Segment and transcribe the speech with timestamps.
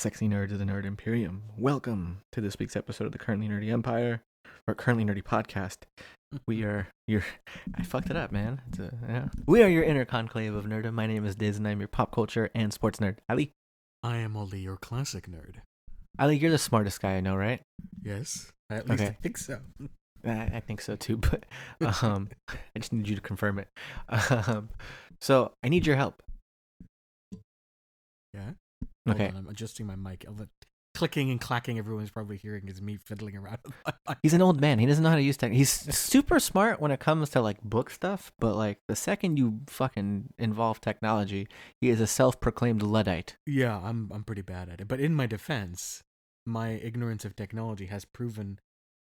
[0.00, 1.42] Hello, sexy nerds of the Nerd Imperium.
[1.58, 4.22] Welcome to this week's episode of the Currently Nerdy Empire,
[4.66, 5.80] or Currently Nerdy Podcast.
[6.46, 7.22] We are your.
[7.74, 8.62] I fucked it up, man.
[8.68, 9.28] It's a, yeah.
[9.44, 10.94] We are your inner conclave of nerdom.
[10.94, 13.18] My name is Diz, and I'm your pop culture and sports nerd.
[13.28, 13.52] Ali,
[14.02, 15.56] I am only your classic nerd.
[16.18, 17.60] Ali, you're the smartest guy I know, right?
[18.02, 19.58] Yes, at least I think so.
[20.24, 21.44] I, I think so too, but
[22.02, 23.68] um, I just need you to confirm it.
[24.30, 24.70] Um,
[25.20, 26.22] so I need your help.
[29.08, 29.28] Okay.
[29.28, 30.24] on, I'm adjusting my mic.
[30.28, 30.48] The
[30.94, 34.18] clicking and clacking everyone's probably hearing is me fiddling around with my mic.
[34.22, 34.78] He's an old man.
[34.78, 35.52] He doesn't know how to use tech.
[35.52, 39.60] He's super smart when it comes to like book stuff, but like the second you
[39.68, 41.46] fucking involve technology,
[41.80, 43.36] he is a self-proclaimed luddite.
[43.46, 44.88] Yeah, I'm I'm pretty bad at it.
[44.88, 46.02] But in my defense,
[46.44, 48.58] my ignorance of technology has proven,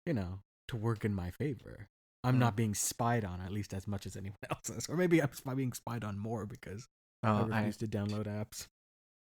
[0.05, 1.87] you know, to work in my favor.
[2.23, 2.39] I'm Hmm.
[2.41, 5.29] not being spied on at least as much as anyone else is, or maybe I'm
[5.55, 6.87] being spied on more because
[7.23, 8.67] Oh, I, refuse to download apps.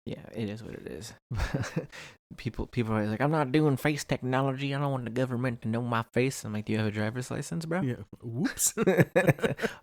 [0.07, 1.13] Yeah, it is what it is.
[2.37, 4.73] people, people are like, I'm not doing face technology.
[4.73, 6.45] I don't want the government to know my face.
[6.45, 7.81] I'm like, do you have a driver's license, bro?
[7.81, 7.95] Yeah.
[8.23, 8.71] Whoops.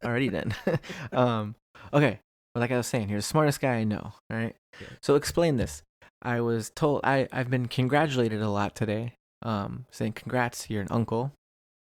[0.03, 0.55] Alrighty then.
[1.13, 1.57] um,
[1.93, 2.21] okay.
[2.55, 4.13] Well, like I was saying, you're the smartest guy I know.
[4.31, 4.57] All right.
[4.81, 4.87] Yeah.
[5.03, 5.83] So explain this.
[6.23, 9.13] I was told I I've been congratulated a lot today.
[9.43, 11.33] Um, saying congrats, you're an uncle.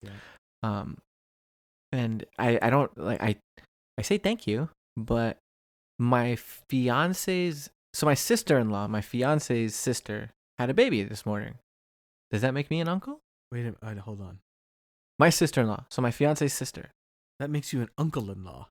[0.02, 0.10] Yeah.
[0.62, 0.98] Um,
[1.90, 3.36] and I I don't like I
[3.98, 5.38] I say thank you, but
[5.98, 11.54] my fiance's so my sister-in-law, my fiance's sister, had a baby this morning.
[12.30, 13.18] Does that make me an uncle?
[13.50, 13.98] Wait a minute.
[14.04, 14.38] Hold on.
[15.18, 16.92] My sister-in-law, so my fiance's sister,
[17.40, 18.68] That makes you an uncle-in-law.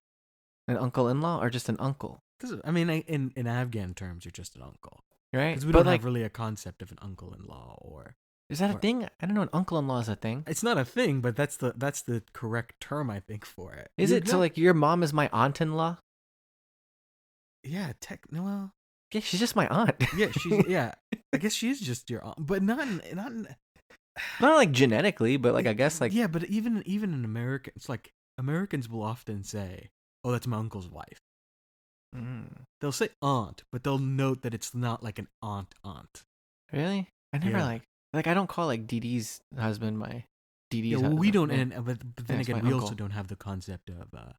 [0.70, 4.56] an uncle-in-law, or just an uncle, is- I mean, in in Afghan terms, you're just
[4.56, 5.02] an uncle.
[5.34, 5.50] right?
[5.52, 8.16] Because we but don't like, have really a concept of an uncle-in-law, or
[8.50, 9.04] is that a thing?
[9.20, 9.42] I don't know.
[9.42, 10.46] An uncle-in-law is a thing.
[10.48, 13.92] it's not a thing, but that's the that's the correct term I think for it.
[13.98, 14.40] Is You it so?
[14.40, 15.98] Like your mom is my aunt-in-law?
[17.64, 18.22] yeah, tech.
[18.32, 18.74] no, Well,
[19.14, 19.96] Yeah, she's just my aunt.
[20.18, 20.94] yeah, she's yeah.
[21.34, 23.48] I guess she is just your aunt, but not in, not in,
[24.42, 27.88] Not like genetically, but like I guess like yeah, but even even in America, it's
[27.88, 29.90] like Americans will often say,
[30.24, 31.22] "Oh, that's my uncle's wife."
[32.16, 36.24] Mm, They'll say aunt, but they'll note that it's not like an aunt aunt.
[36.74, 37.10] really.
[37.34, 37.66] I never Yeah.
[37.66, 40.24] like like I don't call like Dee Dee's husband my
[40.72, 40.92] Dee Dee's.
[41.02, 43.36] Yeah, well, we don't, and but, but then Yeah, again, we also don't have the
[43.36, 44.34] concept of uh,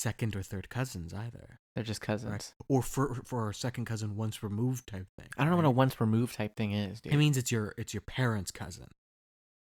[0.00, 1.60] second or third cousins either.
[1.74, 2.54] They're just cousins.
[2.68, 5.28] or for for our second cousin once removed type thing.
[5.36, 7.12] I don't know what a once removed type thing is, dude.
[7.12, 8.88] It means it's your it's your parents' cousin.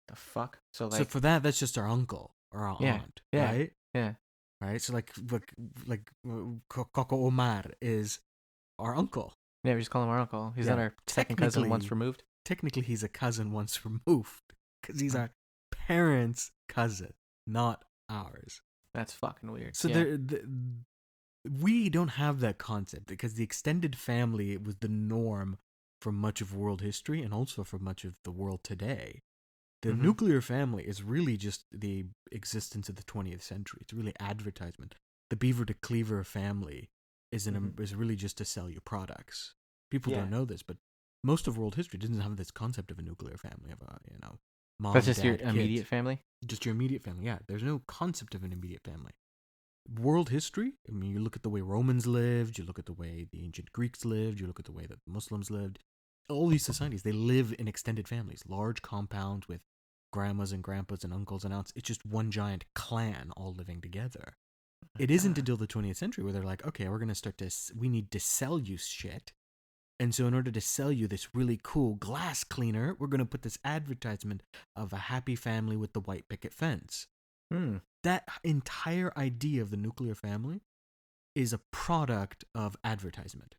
[0.07, 0.59] the fuck.
[0.71, 3.71] So like so for that, that's just our uncle or our Yeah, aunt, yeah, right?
[3.93, 4.13] yeah.
[4.61, 4.81] Right.
[4.81, 5.51] So like like
[5.85, 8.19] like uh, Coco Omar is
[8.79, 9.33] our uncle.
[9.63, 10.53] yeah, we just call him our uncle.
[10.55, 12.23] He's not our second cousin once removed.
[12.45, 15.31] Technically, he's a cousin once removed because he's our
[15.71, 17.13] parents' cousin,
[17.47, 18.61] not ours.
[18.93, 19.75] That's fucking weird.
[19.75, 19.93] So yeah.
[19.95, 20.47] there, the,
[21.49, 25.57] we don't have that concept because the extended family was the norm
[26.01, 29.21] for much of world history and also for much of the world today.
[29.81, 29.99] The Mhm.
[30.01, 33.79] nuclear family is really just the existence of the 20th century.
[33.81, 34.95] It's really advertisement.
[35.29, 36.89] The Beaver to Cleaver family
[37.31, 37.79] is an, Mhm.
[37.81, 39.55] is really just to sell you products.
[39.89, 40.19] People Yeah.
[40.21, 40.77] don't know this, but
[41.23, 44.17] most of world history doesn't have this concept of a nuclear family of a you
[44.21, 44.39] know
[44.79, 44.93] mom.
[44.93, 46.21] That's just your dad, kids immediate family.
[46.45, 47.25] just your immediate family.
[47.25, 49.11] Yeah, there's no concept of an immediate family.
[49.99, 52.93] World history, I mean, you look at the way Romans lived, you look at the
[52.93, 55.79] way the ancient Greeks lived, you look at the way that Muslims lived.
[56.29, 59.59] All these societies, they live in extended families, large compounds with
[60.13, 61.73] grandmas and grandpas and uncles and aunts.
[61.75, 64.37] It's just one giant clan all living together.
[64.85, 67.37] Oh it isn't until the 20th century where they're like, okay, we're going to start
[67.39, 69.33] to, we need to sell you shit.
[69.99, 73.25] And so, in order to sell you this really cool glass cleaner, we're going to
[73.25, 74.41] put this advertisement
[74.75, 77.07] of a happy family with the white picket fence.
[77.51, 77.77] Hmm.
[78.03, 80.61] That entire idea of the nuclear family
[81.35, 83.55] is a product of advertisement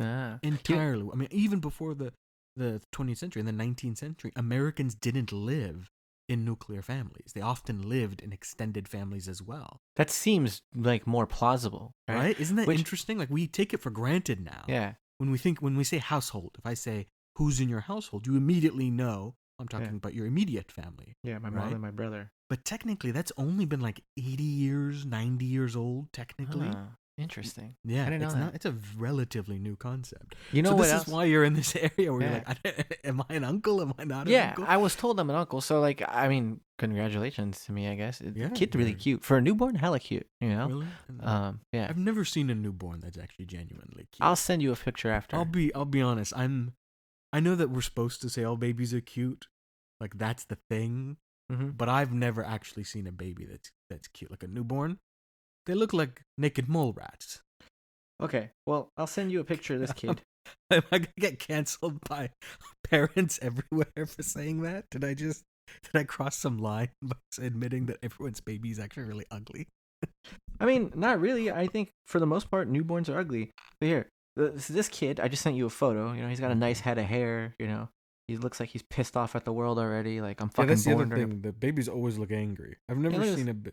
[0.00, 0.38] Ah.
[0.42, 1.08] entirely.
[1.12, 2.12] I mean, even before the,
[2.56, 5.90] the 20th century, in the 19th century, Americans didn't live
[6.28, 7.32] in nuclear families.
[7.34, 9.80] They often lived in extended families as well.
[9.96, 12.16] That seems like more plausible, right?
[12.16, 12.40] Right?
[12.40, 13.16] Isn't that Which- interesting?
[13.18, 14.64] Like, we take it for granted now.
[14.68, 14.94] Yeah.
[15.18, 17.06] When we think when we say household if i say
[17.36, 19.96] who's in your household you immediately know i'm talking Yeah.
[19.96, 21.64] about your immediate family Yeah, my Right?
[21.64, 22.30] mom and my brother.
[22.48, 26.72] but technically that's only been like 80 years 90 years old technically
[27.18, 27.74] interesting.
[27.84, 30.84] yeah I didn't it's know not it's a relatively new concept You know so what
[30.84, 31.08] this else?
[31.08, 32.30] is why you're in this area where Yeah.
[32.30, 32.58] you're like
[33.04, 35.36] I, am i an uncle am i not an yeah, I was told I'm an
[35.36, 38.20] uncle, so like, I mean, congratulations to me, I guess.
[38.22, 39.74] Yeah, kid's really cute for a newborn.
[39.74, 40.66] Hella cute, you know.
[40.68, 40.86] really
[41.20, 41.86] Um, yeah.
[41.90, 45.36] i've never seen a newborn that's actually genuinely cute I'll send you a picture after.
[45.36, 46.32] I'll be I'll be honest.
[46.36, 46.72] I'm
[47.32, 49.48] I know that we're supposed to say all babies are cute.
[50.00, 51.16] Like that's the thing.
[51.50, 54.98] hmm but I've never actually seen a baby that's that's cute, like a newborn.
[55.68, 57.42] They look like naked mole rats.
[58.22, 60.22] Okay, well, I'll send you a picture of this kid.
[60.70, 62.30] Am I gonna get canceled by
[62.90, 64.86] parents everywhere for saying that?
[64.90, 65.44] Did I just
[65.84, 69.68] did I cross some line by admitting that everyone's baby is actually really ugly?
[70.58, 71.50] I mean, not really.
[71.50, 73.50] I think for the most part, newborns are ugly.
[73.78, 76.14] But here, this, this kid, I just sent you a photo.
[76.14, 76.88] You know, he's got a nice mm-hmm.
[76.88, 77.54] head of hair.
[77.58, 77.88] You know,
[78.26, 80.22] he looks like he's pissed off at the world already.
[80.22, 81.42] Like I'm fucking Yeah, that's the other thing.
[81.42, 82.76] The babies always look angry.
[82.88, 83.70] I've never at seen a.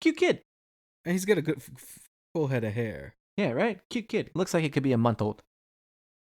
[0.00, 0.42] Cute kid.
[1.04, 3.14] And he's got a good f- full head of hair.
[3.36, 3.80] Yeah, right.
[3.90, 4.30] Cute kid.
[4.34, 5.42] Looks like it could be a month old.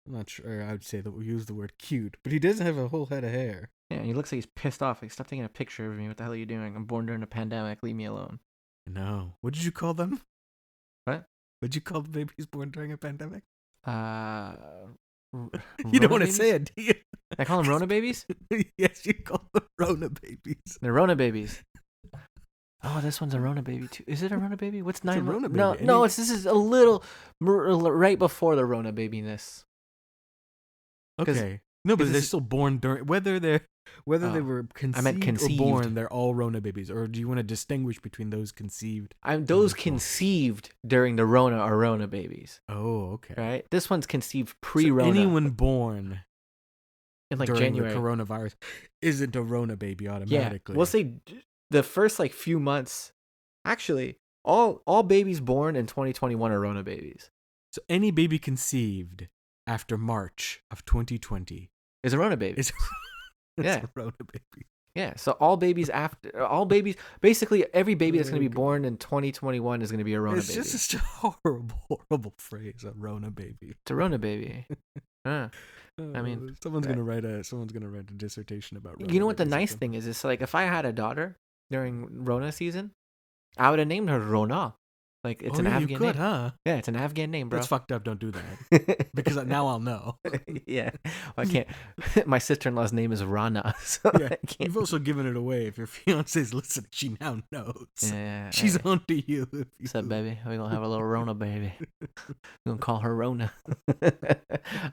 [0.06, 2.58] I'm not sure I would say that we use the word cute, but he does
[2.58, 3.70] have a whole head of hair.
[3.90, 5.00] Yeah, and he looks like he's pissed off.
[5.02, 6.08] Like, stop taking a picture of me.
[6.08, 6.74] What the hell are you doing?
[6.74, 7.82] I'm born during a pandemic.
[7.82, 8.40] Leave me alone.
[8.86, 9.34] No.
[9.42, 10.20] What did you call them?
[11.04, 11.26] What?
[11.60, 13.42] What'd you call the babies born during a pandemic?
[13.86, 13.90] Uh,
[15.34, 15.50] r-
[15.92, 16.94] You don't want to say it, do you?
[17.38, 18.26] I call them Rona babies.
[18.78, 20.78] yes, you call them Rona babies.
[20.80, 21.62] They're Rona babies.
[22.84, 24.02] Oh, this one's a Rona baby too.
[24.06, 24.82] Is it a Rona baby?
[24.82, 25.24] What's nine?
[25.24, 25.84] Rona No, baby.
[25.84, 25.98] no.
[25.98, 27.04] Any- It's this is a little
[27.40, 29.64] right before the Rona babiness.
[31.18, 31.60] 'Cause- Okay.
[31.84, 33.66] No, but they're is- still born during whether they're
[34.04, 35.60] whether they Oh, were conceived, meant conceived.
[35.60, 36.88] or born, they're all Rona babies.
[36.90, 39.14] Or do you want to distinguish between those conceived?
[39.24, 43.34] I'm those conceived during the Rona are Rona babies, Oh, okay.
[43.36, 43.66] right?
[43.70, 46.20] This one's conceived pre-Rona anyone born
[47.32, 47.92] in like during January.
[47.92, 48.54] the coronavirus
[49.02, 50.76] isn't a Rona baby yeah, automatically.
[50.76, 51.14] we'll say
[51.72, 53.12] the first like few months.
[53.64, 57.30] Actually, all all babies born in 2021 are Rona babies.
[57.72, 57.80] so.
[57.88, 59.28] Any baby conceived
[59.66, 61.70] after March of 2020
[62.02, 62.58] Is a Rona baby.
[62.58, 62.72] is
[63.60, 63.82] Yeah.
[63.84, 64.66] a Rona baby.
[64.94, 68.84] Yeah, so all babies after all babies, basically every baby that's going to be born
[68.84, 70.60] in 2021 is going to be a Rona it's baby.
[70.62, 73.70] just such a horrible, horrible phrase, a Rona baby.
[73.70, 74.66] It's a Rona baby.
[75.24, 75.50] Huh.
[76.16, 78.98] I mean, Uh, someone's uh, gonna write a someone's gonna write a dissertation about.
[79.00, 80.08] Rona You know what the nice thing is?
[80.08, 81.36] Is like if I had a daughter
[81.72, 82.92] during Rona season,
[83.58, 84.74] I would have named her Rona.
[85.24, 86.24] Like it's oh, an yeah, Afghan you could, name.
[86.24, 86.50] huh?
[86.66, 87.60] Yeah, it's an Afghan name, bro.
[87.60, 88.02] That's fucked up.
[88.02, 90.18] Don't do that because now I'll know.
[90.66, 90.90] yeah,
[91.36, 91.68] I can't.
[92.26, 94.34] My sister-in-law's name is Rana, so Yeah.
[94.58, 95.66] You've also given it away.
[95.66, 97.86] If your fiance's listening, she now knows.
[98.02, 99.46] Yeah, She's on to you.
[99.52, 100.40] You What's up, baby?
[100.44, 101.72] We're gonna have a little Rona baby.
[102.00, 102.26] We're
[102.66, 103.52] gonna call her Rona.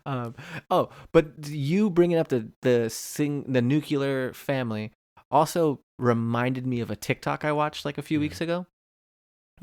[0.06, 0.36] um,
[0.70, 4.92] oh, but you bringing up the the sing the nuclear family
[5.32, 8.66] also reminded me of a TikTok I watched like a few weeks ago.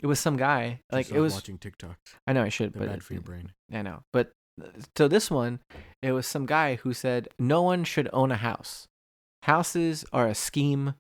[0.03, 1.33] It was some guy like it was.
[1.33, 1.97] watching TikToks.
[2.27, 3.53] I know I should, They're but bad for your brain.
[3.73, 4.33] I know, but
[4.97, 5.61] so this one,
[6.03, 8.89] it was some guy who said no one should own a house.
[9.45, 10.95] Houses are a scheme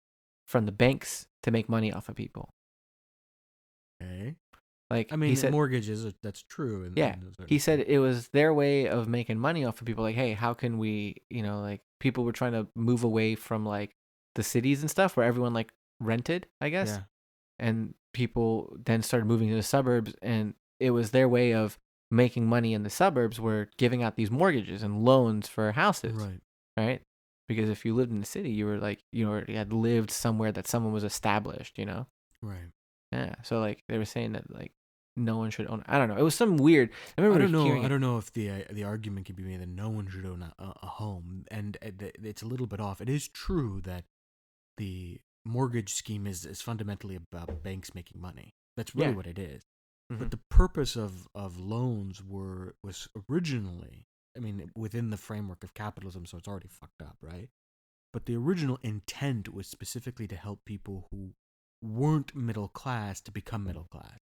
[0.46, 2.50] from the banks to make money off of people.
[4.02, 4.36] Okay.
[4.90, 6.06] Like I mean, he said, mortgages.
[6.22, 6.84] That's true.
[6.84, 10.04] And, Yeah, are- he said it was their way of making money off of people
[10.04, 13.66] like hey how can we you know like people were trying to move away from
[13.66, 13.94] like
[14.36, 17.02] the cities and stuff where everyone like rented i guess Yeah.
[17.58, 21.78] and people then started moving to the suburbs and it was their way of
[22.10, 26.40] making money in the suburbs were giving out these mortgages and loans for houses Right.
[26.76, 27.02] right
[27.48, 30.52] because if you lived in the city you were like you already had lived somewhere
[30.52, 32.06] that someone was established you know
[32.42, 32.70] Right.
[33.12, 34.72] yeah so like they were saying that like
[35.18, 37.82] no one should own i don't know it was some weird i I don't know.
[37.82, 40.26] I don't know if the uh, the argument can be made that no one should
[40.26, 41.88] own a, a a home, and uh,
[42.22, 43.00] it's a little bit off.
[43.00, 44.04] It is true that
[44.76, 48.52] the mortgage scheme is is fundamentally about banks making money.
[48.76, 49.16] That's really Yeah.
[49.16, 49.62] what it is.
[50.12, 50.18] Mhm.
[50.18, 54.06] But the purpose of of loans were was originally,
[54.36, 57.48] I mean, within the framework of capitalism, so it's already fucked up, right?
[58.12, 61.34] But the original intent was specifically to help people who
[61.82, 64.18] weren't middle class to become middle class.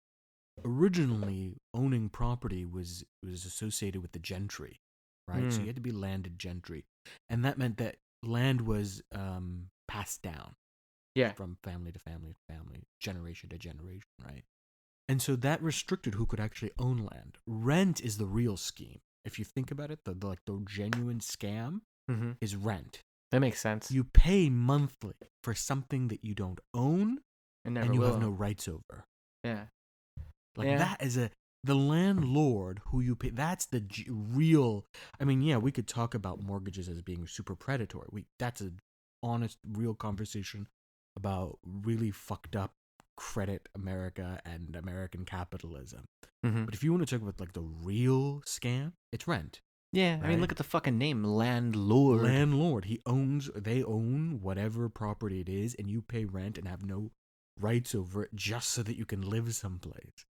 [0.65, 4.79] Originally, owning property was was associated with the gentry,
[5.27, 5.51] right?
[5.51, 5.61] So Mm.
[5.61, 6.85] you had to be landed gentry,
[7.29, 10.49] and that meant that land was um, passed down
[11.21, 14.43] yeah from family to family to family, generation to generation, right?
[15.11, 17.37] And so that restricted who could actually own land.
[17.45, 18.99] Rent is the real scheme.
[19.29, 21.71] If you think about it, the, the like the genuine scam
[22.09, 22.31] mm-hmm.
[22.41, 22.93] is rent.
[23.31, 27.19] that makes sense You pay monthly for something that you don't own
[27.65, 28.11] and and you will.
[28.11, 28.95] have no rights over.
[29.43, 29.65] yeah
[30.57, 30.77] Like Yeah.
[30.85, 31.27] that is a
[31.65, 33.29] the landlord who you pay.
[33.29, 34.71] That's the g- real.
[35.19, 38.09] I mean, yeah, we could talk about mortgages as being super predatory.
[38.11, 38.71] We that's a
[39.23, 40.67] honest, real conversation
[41.15, 42.73] about really fucked up
[43.15, 46.05] credit America and American capitalism.
[46.45, 46.65] mm-hmm.
[46.65, 49.61] But if you want to talk about like the real scam, it's rent.
[49.91, 53.49] yeah i mean look at the fucking name landlord Landlord, he owns.
[53.55, 57.11] They own whatever property it is, and you pay rent and have no
[57.59, 60.25] rights over it just so that you can live someplace.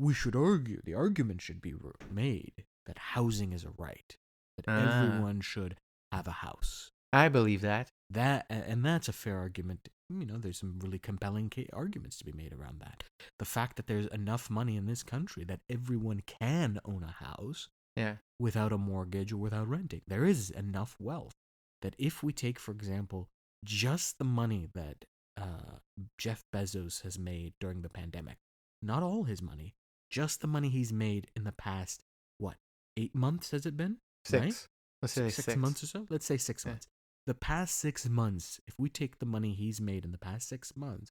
[0.00, 0.80] We should argue.
[0.84, 1.74] The argument should be
[2.10, 4.10] made that housing is a right.
[4.56, 5.04] That Ah.
[5.04, 5.76] everyone should
[6.10, 6.90] have a house.
[7.14, 11.50] I believe that That and that's a fair argument you know, there's some really compelling
[11.72, 13.04] arguments to be made around that.
[13.38, 17.68] The fact that there's enough money in this country that everyone can own a house
[17.96, 18.16] Yeah.
[18.38, 20.02] without a mortgage or without renting.
[20.06, 21.32] There is enough wealth
[21.80, 23.30] that if we take, for example,
[23.64, 25.06] just the money that
[25.38, 25.78] uh,
[26.18, 28.36] Jeff Bezos has made during the pandemic,
[28.82, 29.74] not all his money,
[30.10, 32.02] just the money he's made in the past,
[32.38, 32.56] what,
[32.98, 33.96] eight months has it been?
[34.26, 34.40] Six.
[34.44, 34.68] Right?
[35.02, 36.06] Let's say six, six, months or so.
[36.10, 36.72] Let's say six Yeah.
[36.72, 36.88] months.
[37.26, 40.76] The past six months, if we take the money he's made in the past six
[40.76, 41.10] months,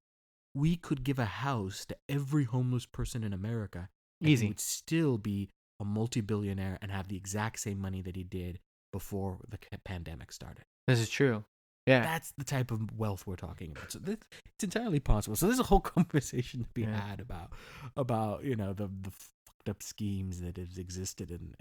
[0.53, 3.89] we could give a house to every homeless person in America.
[4.22, 4.48] and he Easy.
[4.48, 8.60] would still be a multi-billionaire and have the exact same money that he did
[8.91, 10.63] before the pandemic started.
[10.88, 11.43] This is true.
[11.88, 12.03] Yeah.
[12.03, 13.91] That's the type of wealth we're talking about.
[13.91, 14.17] So this,
[14.55, 15.36] it's entirely possible.
[15.36, 17.10] So there's a whole conversation to be Yeah.
[17.10, 17.51] had about
[17.98, 21.55] about you know the the fucked up schemes that has existed in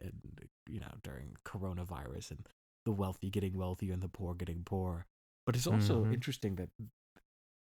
[0.69, 2.47] you know during coronavirus and
[2.85, 5.07] the wealthy getting wealthier and the poor getting poorer.
[5.47, 6.13] But it's also Mhm.
[6.13, 6.71] interesting that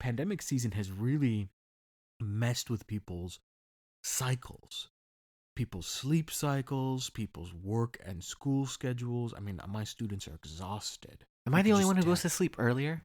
[0.01, 1.49] pandemic season has really
[2.21, 3.41] messed with people's
[4.03, 4.91] cycles
[5.57, 11.55] people's sleep cycles people's work and school schedules i mean my students are exhausted Am
[11.55, 13.03] I the only one who goes to sleep earlier?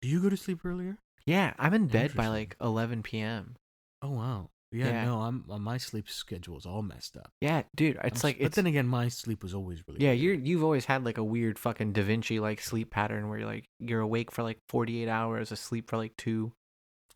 [0.00, 3.56] do you go to sleep earlier Yeah, I'm in bed by like 11 p.m.
[4.02, 5.04] oh wow yeah, Yeah.
[5.04, 8.38] no i'm uh, my sleep schedule is all messed up Yeah, dude, I'm it's like
[8.38, 10.12] but it's then again my sleep was always really yeah.
[10.12, 13.48] You're you've always had like a weird fucking Da Vinci like sleep pattern where you're
[13.48, 16.52] like you're awake for like 48 hours, asleep for like two,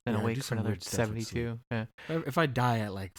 [0.05, 1.45] then Yeah, awake for another weird stuff with sleep.
[1.45, 1.61] 72.
[1.71, 3.19] Yeah, If- i die at like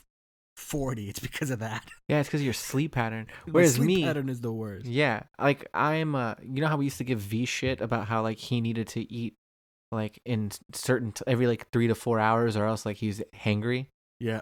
[0.58, 3.28] 40 it's because of that yeah, it's because of your sleep pattern.
[3.52, 6.86] Whereas sleep me, pattern is the worst Yeah, like I'm uh you know how we
[6.86, 9.36] used to give V shit about how like he needed to eat
[9.92, 13.88] like in certain t- every like 3 to 4 hours or else like he's hangry.
[14.20, 14.42] Yeah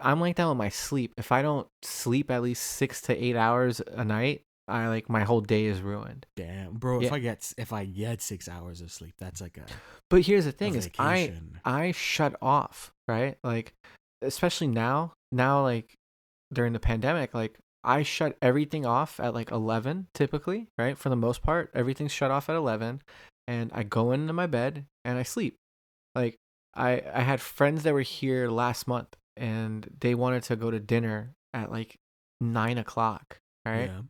[0.00, 1.12] I'm like that with my sleep.
[1.18, 5.24] If I don't sleep at least 6 to 8 hours a night, I like my
[5.24, 6.26] whole day is ruined.
[6.36, 9.64] damn bro if i get if i get six hours of sleep that's like a,
[10.08, 11.32] But here's the thing is I.
[11.64, 13.36] I shut off, right?
[13.42, 13.74] Like
[14.22, 15.94] especially now, now like
[16.52, 20.96] during the pandemic, like I shut everything off at like 11 typically, right?
[20.96, 23.02] For the most part, everything's shut off at 11
[23.48, 25.56] and I go into my bed and I sleep.
[26.14, 26.38] Like
[26.74, 30.78] I I had friends that were here last month and they wanted to go to
[30.80, 31.96] dinner at like
[32.40, 33.86] nine o'clock, right?
[33.86, 34.00] yeah.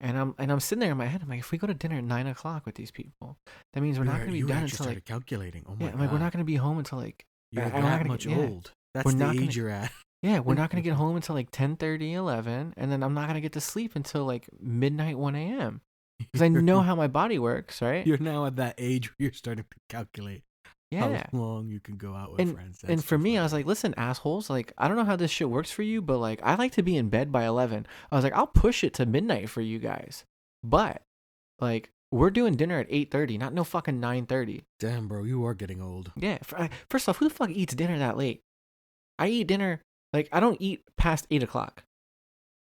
[0.00, 1.22] And I'm and I'm sitting there in my head.
[1.22, 3.38] I'm like, if we go to dinner at nine o'clock with these people,
[3.72, 5.86] that means we're not going to be you done until started like calculating oh my
[5.86, 5.92] yeah.
[5.92, 7.98] I'm god like, we're not going to be home until like You're I- not that
[7.98, 8.36] gonna much yeah.
[8.36, 8.72] old.
[8.94, 9.90] That's We're the not age gonna- you're at.
[10.22, 13.40] Yeah, we're not gonna get home until like 10, 11, and then I'm not gonna
[13.40, 15.82] get to sleep until like midnight, one a.m.
[16.18, 18.06] Because I know how my body works, right?
[18.06, 20.42] you're now at that age where you're starting to calculate
[20.92, 21.26] Yeah.
[21.32, 22.84] how long you can go out with And friends.
[22.86, 25.50] and for me, I was like, listen, assholes, like I don't know how this shit
[25.50, 27.86] works for you, but like I like to be in bed by eleven.
[28.10, 30.24] I was like, I'll push it to midnight for you guys,
[30.62, 31.02] but
[31.60, 34.62] like we're doing dinner at eight thirty, not no fucking nine thirty.
[34.78, 36.12] damn, bro, you are getting old.
[36.16, 36.38] Yeah.
[36.88, 38.42] First off, who the fuck eats dinner that late?
[39.18, 41.82] I eat dinner like I don't eat past eight o'clock.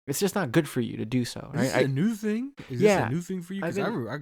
[0.08, 2.52] It's just not good for you to do so, Is this I- a new thing?
[2.70, 3.02] Is Yeah.
[3.04, 3.62] this a new thing for you?
[3.62, 4.18] Because I, I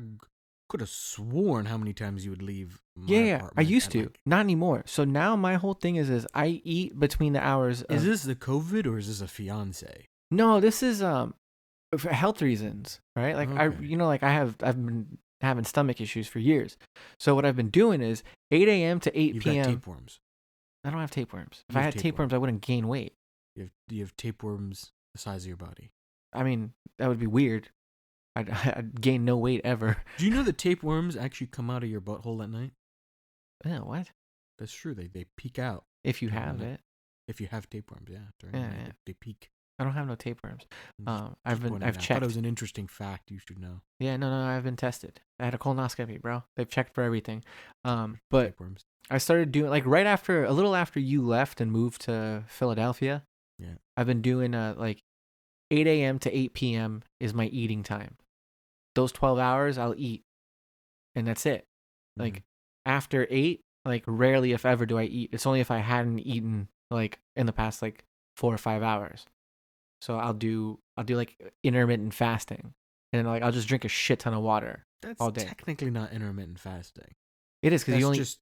[0.70, 2.82] could have sworn how many times you would leave.
[2.96, 3.50] My yeah.
[3.58, 4.84] I used to, like- not anymore.
[4.86, 7.84] So now my whole thing is, is I eat between the hours.
[7.90, 10.08] is this the COVID or is this a fiance?
[10.32, 11.34] No, this is um
[11.98, 13.36] for health reasons, right?
[13.36, 16.78] Like I, you know, like I have, I've been having stomach issues for years.
[17.20, 19.00] So what I've been doing is 8 a.m.
[19.02, 19.66] to 8 You've p.m.
[19.66, 20.20] tapeworms.
[20.84, 21.64] I don't have tapeworms.
[21.68, 23.14] If You I had tapeworms, I wouldn't gain weight.
[23.56, 25.90] You have you have tapeworms the size of your body.
[26.32, 27.70] I mean, that would be weird.
[28.36, 29.98] I'd, I'd gain no weight ever.
[30.18, 32.72] Do you know that tapeworms actually come out of your butthole at night?
[33.66, 34.08] Yeah, what?
[34.58, 34.94] That's true.
[34.94, 36.82] They they peek out If you have it,
[37.28, 38.10] if you have tapeworms.
[38.10, 38.86] Yeah, during Yeah, the night, yeah.
[39.06, 39.50] They, they peek.
[39.78, 40.64] I don't have no tapeworms.
[41.08, 41.88] Um, I've been, I've out.
[41.88, 42.08] I checked.
[42.08, 43.80] thought it was an interesting fact you should know.
[43.98, 45.22] Yeah, no, no, I've been tested.
[45.40, 46.44] I had a colonoscopy, bro.
[46.58, 47.46] They've checked for everything.
[47.86, 48.84] Um, but tapeworms.
[49.10, 53.24] I started doing like right after a little after you left and moved to Philadelphia.
[53.58, 53.76] Yeah.
[53.96, 55.02] I've been doing uh like
[55.72, 56.20] 8 a.m.
[56.20, 57.04] to 8 p.m.
[57.20, 58.18] is my eating time.
[58.96, 60.24] Those 12 hours I'll eat,
[61.16, 61.68] and that's it.
[62.18, 62.44] Like Mhm.
[62.86, 65.30] after eight, like rarely if ever do I eat.
[65.32, 69.26] It's only if I hadn't eaten like in the past like four or five hours.
[70.02, 72.74] So I'll do I'll do like intermittent fasting,
[73.14, 74.86] and like I'll just drink a shit ton of water.
[75.02, 75.46] that's all day.
[75.46, 77.14] technically not intermittent fasting.
[77.62, 78.40] It is because you only just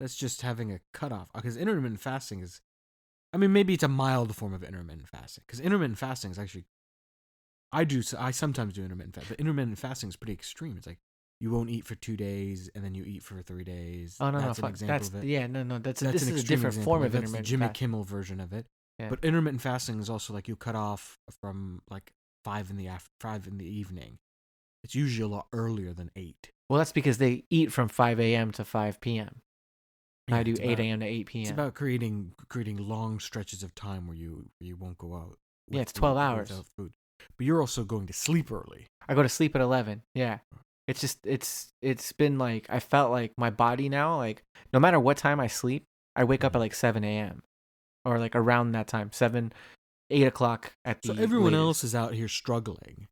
[0.00, 1.28] that's just having a cutoff.
[1.32, 2.60] Because intermittent fasting is,
[3.36, 5.44] I mean, maybe it's a mild form of intermittent fasting.
[5.46, 6.64] Because intermittent fasting is actually,
[7.70, 10.76] I do I sometimes do intermittent fasting, but intermittent fasting is pretty extreme.
[10.78, 10.96] It's like
[11.40, 14.16] you won't eat for two days and then you eat for three days.
[14.20, 15.24] oh no that's no an fuck example that's of it.
[15.26, 17.06] yeah no no that's, That's this an is a different form it.
[17.06, 17.74] of That's intermittent the Jimmy fasting.
[17.88, 18.64] Kimmel version of it.
[18.98, 19.10] Yeah.
[19.10, 22.12] But intermittent fasting is also like you cut off from like
[22.42, 24.16] five in the af- five in the evening.
[24.82, 26.52] It's usually a lot earlier than eight.
[26.70, 28.50] Well, that's because they eat from 5 a.m.
[28.52, 29.42] to 5 p.m.
[30.28, 31.00] Yeah, I do 8 a.m.
[31.00, 31.42] to 8 p.m.
[31.42, 35.38] It's about creating creating long stretches of time where you where you won't go out.
[35.70, 36.48] Yeah, it's 12 hours.
[36.50, 36.92] without food.
[37.38, 38.86] But you're also going to sleep early.
[39.08, 40.02] I go to sleep at 11.
[40.14, 40.38] Yeah.
[40.88, 44.42] It's just it's it's been like I felt like my body now like
[44.72, 47.42] no matter what time I sleep, I wake up at like 7 a.m.
[48.04, 49.52] or like around that time, 7,
[50.10, 51.60] 8 o'clock at the So everyone latest.
[51.66, 53.08] else is out here struggling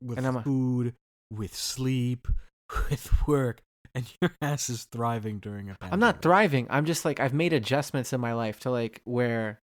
[0.00, 0.94] with I'm a- food,
[1.32, 2.26] with sleep,
[2.90, 3.60] with work,
[3.98, 5.92] and your ass is thriving during a pandemic.
[5.92, 6.66] I'm not thriving.
[6.70, 9.60] I'm just like I've made adjustments in my life to like where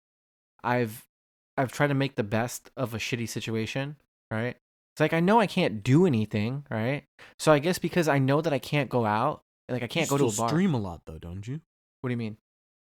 [0.63, 1.05] I've
[1.57, 3.95] I've tried to make the best of a shitty situation,
[4.31, 4.57] right?
[4.93, 7.03] It's like I know I can't do anything, right?
[7.39, 10.17] So I guess because I know that I can't go out, like I can't you
[10.17, 10.49] go to a bar.
[10.49, 11.61] Stream a lot though, don't you?
[12.01, 12.37] What do you mean?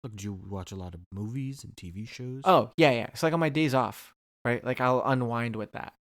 [0.03, 2.41] Look, do you watch a lot of movies and TV shows?
[2.45, 3.07] Oh, yeah, yeah.
[3.13, 4.65] It's like on my days off, right?
[4.65, 5.95] Like I'll unwind with that.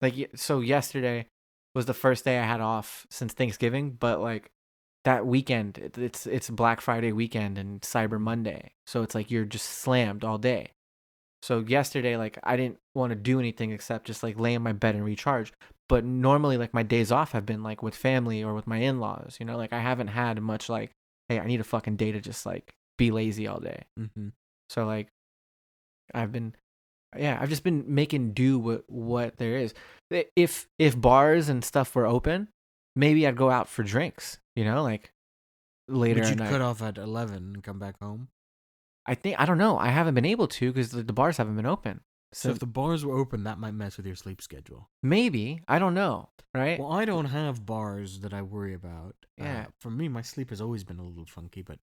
[0.00, 1.26] Like so yesterday
[1.74, 4.51] was the first day I had off since Thanksgiving, but like
[5.04, 8.72] that weekend it's it's Black Friday weekend and Cyber Monday.
[8.86, 10.70] So it's like you're just slammed all day.
[11.42, 14.72] So yesterday like I didn't want to do anything except just like lay in my
[14.72, 15.52] bed and recharge.
[15.88, 19.36] But normally like my days off have been like with family or with my in-laws,
[19.40, 19.56] you know?
[19.56, 20.92] Like I haven't had much like
[21.28, 23.82] hey, I need a fucking day to just like be lazy all day.
[23.98, 24.28] mm-hmm.
[24.70, 25.08] So like
[26.14, 26.54] I've been
[27.16, 29.74] yeah, I've just been making do with what there is.
[30.10, 32.48] If if bars and stuff were open,
[32.96, 35.12] maybe I'd go out for drinks, you know, like
[35.88, 38.28] later But you'd cut off at eleven and come back home.
[39.06, 39.78] I think I don't know.
[39.78, 42.00] I haven't been able to because the, the bars haven't been open.
[42.32, 44.90] So So if the bars were open, that might mess with your sleep schedule.
[45.02, 46.78] maybe I don't know, right?
[46.78, 49.16] Well, I don't have bars that I worry about.
[49.36, 49.62] Yeah.
[49.62, 51.78] Uh, for me, my sleep has always been a little funky, but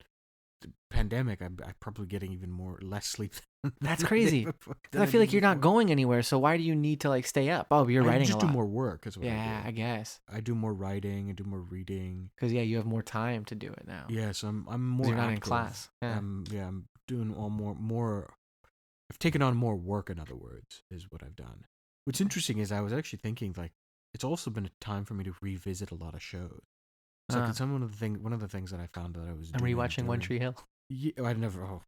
[0.90, 3.34] pandemic, I'm, I'm probably getting even more less sleep.
[3.62, 4.44] Than That's crazy.
[4.44, 6.22] before- I feel like you're not going anywhere.
[6.22, 7.66] So why do you need to like stay up?
[7.70, 9.06] Oh, you're I writing just do more work.
[9.06, 11.28] Is what yeah, I I guess I do more writing.
[11.30, 12.30] I do more reading.
[12.34, 14.04] because yeah, you have more time to do it now.
[14.08, 15.08] Yeah, so I'm I'm more.
[15.08, 15.88] you're not in class.
[16.02, 16.18] Yeah.
[16.18, 16.68] I'm yeah.
[16.68, 18.32] I'm doing all more more.
[19.10, 20.10] I've taken on more work.
[20.10, 21.64] In other words, is what I've done.
[22.04, 23.72] What's interesting is I was actually thinking like
[24.14, 26.62] it's also been a time for me to revisit a lot of shows.
[27.30, 27.46] So Ah.
[27.46, 29.50] like, some of the thing, one of the things that I found that I was
[29.54, 30.54] I'm rewatching One Tree Hill.
[30.88, 31.62] Yeah, I never.
[31.64, 31.82] Oh,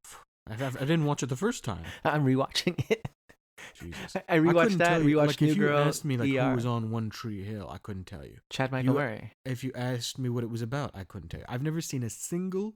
[0.48, 1.84] I, I, I didn't watch it the first time.
[2.04, 3.06] I'm rewatching it.
[3.74, 4.16] Jesus.
[4.16, 5.02] I I rewatched couldn't that.
[5.02, 6.48] you- Rewatched like, New if you asked me like ER.
[6.50, 8.38] who was on One Tree Hill, I couldn't tell you.
[8.50, 9.32] Chad Michael you- Murray.
[9.44, 11.46] If you asked me what it was about, I couldn't tell you.
[11.48, 12.74] I've never seen a single,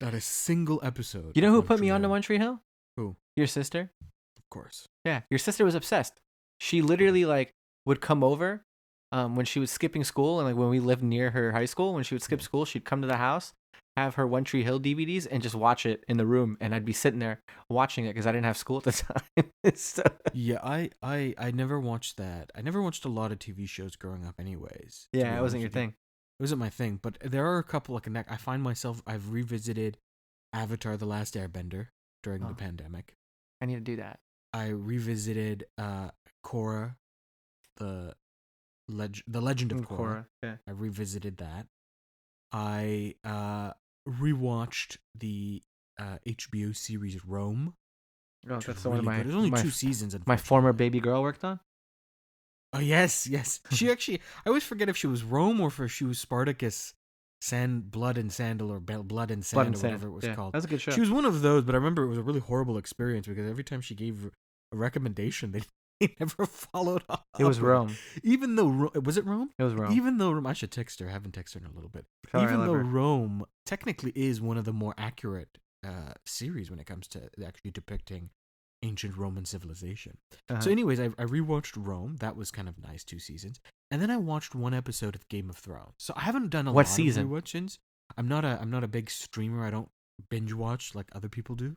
[0.00, 1.32] not a single episode.
[1.34, 2.10] You know who One put Tree me onto Hill.
[2.10, 2.60] One Tree Hill?
[2.96, 3.16] Who?
[3.36, 3.90] Your sister.
[4.36, 4.86] Of course.
[5.04, 6.14] Yeah, your sister was obsessed.
[6.60, 7.52] She literally like
[7.86, 8.62] would come over,
[9.12, 11.94] um, when she was skipping school and like when we lived near her high school.
[11.94, 13.52] When she would skip school, she'd come to the house,
[13.96, 16.56] have her One Tree Hill DVDs, and just watch it in the room.
[16.60, 17.40] And I'd be sitting there
[17.70, 18.92] watching it because I didn't have school at the
[19.36, 19.50] time.
[19.74, 22.50] so, Yeah, I, I, I never watched that.
[22.54, 25.08] I never watched a lot of TV shows growing up, anyways.
[25.12, 25.68] yeah, it wasn't your honest with you.
[25.70, 25.88] thing.
[26.38, 28.30] It wasn't my thing, but there are a couple of connect.
[28.30, 29.98] I find myself I've revisited
[30.52, 31.88] Avatar: The Last Airbender
[32.22, 32.48] during Oh.
[32.48, 33.14] the pandemic.
[33.60, 34.20] I need to do that.
[34.52, 36.10] I revisited uh
[36.46, 36.94] Korra,
[37.78, 38.14] the
[38.88, 40.26] leg- the Legend of Korra.
[40.42, 40.56] Yeah.
[40.66, 41.66] I revisited that.
[42.52, 43.72] I uh
[44.08, 45.62] rewatched the
[45.98, 47.74] uh HBO series Rome.
[48.48, 49.26] Oh, that's the one of really my good.
[49.26, 50.16] There's only my, two seasons.
[50.26, 51.60] my former baby girl worked on.
[52.72, 53.60] Oh yes, yes.
[53.72, 54.20] She actually.
[54.44, 56.94] I always forget if she was Rome or if she was Spartacus,
[57.40, 59.92] Sand, Blood and Sandal, or Blood and Sand, Blood and or Sand.
[59.92, 60.52] whatever it was yeah, called.
[60.52, 60.92] That's a good show.
[60.92, 63.48] She was one of those, but I remember it was a really horrible experience because
[63.48, 64.30] every time she gave
[64.72, 65.62] a recommendation, they,
[66.00, 67.26] they never followed up.
[67.38, 67.96] it was Rome.
[68.22, 69.50] Even though was it Rome?
[69.58, 69.92] It was Rome.
[69.92, 71.08] Even though Rome, I should text her.
[71.08, 72.06] I haven't texted her in a little bit.
[72.34, 72.82] Even though her.
[72.84, 77.70] Rome technically is one of the more accurate uh, series when it comes to actually
[77.70, 78.30] depicting
[78.82, 80.18] ancient Roman civilization.
[80.48, 80.60] Uh-huh.
[80.60, 82.16] So, anyways, I, I rewatched Rome.
[82.20, 85.50] That was kind of nice, two seasons, and then I watched one episode of Game
[85.50, 85.94] of Thrones.
[85.98, 87.24] So I haven't done a What lot season?
[87.24, 87.78] of rewatchings.
[88.16, 89.64] I'm not a I'm not a big streamer.
[89.64, 89.88] I don't
[90.30, 91.76] binge watch like other people do.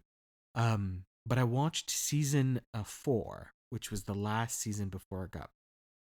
[0.55, 5.49] Um, but I watched season uh, four, which was the last season before it got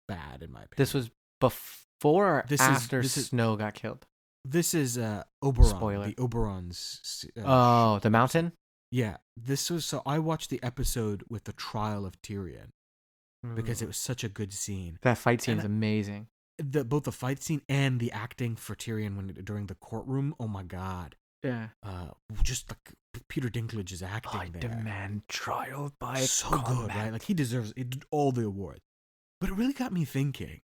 [0.08, 0.74] bad, in my opinion.
[0.76, 4.04] this was before or This is- after this is- Snow got killed.
[4.44, 6.06] this is uh Oberyn, Spoiler.
[6.08, 7.24] the Oberyn's.
[7.36, 8.52] Uh, oh, the mountain.
[8.90, 9.18] yeah.
[9.36, 12.70] This was so I watched the episode with the trial of Tyrion
[13.54, 14.98] because it was such a good scene.
[15.02, 16.26] that fight scene and is amazing.
[16.58, 20.34] the both the fight scene and the acting for Tyrion when during the courtroom.
[20.40, 21.14] Oh my god!
[21.42, 21.68] Yeah.
[21.82, 22.08] Uh,
[22.42, 22.94] just like
[23.28, 27.12] Peter Dinklage's acting I there, demand trial by so good, right?
[27.12, 28.80] Like he deserves he did all the awards.
[29.40, 30.60] But it really got me thinking.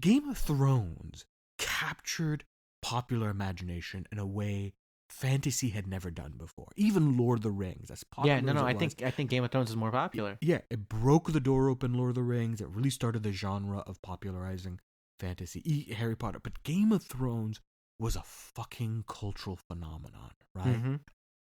[0.00, 1.26] Game of Thrones
[1.58, 2.44] captured
[2.82, 4.72] popular imagination in a way
[5.10, 6.68] fantasy had never done before.
[6.76, 8.60] Even Lord of the Rings, as popular yeah, no, as no.
[8.62, 10.38] it I was, think I think Game of Thrones is more popular.
[10.40, 12.60] yeah, it broke the door open, Lord of the Rings.
[12.60, 14.80] It really started the genre of popularizing
[15.18, 16.40] fantasy, E- Harry Potter.
[16.42, 17.60] But Game of Thrones
[18.00, 20.82] was a fucking cultural phenomenon, right?
[20.82, 21.00] Mhm.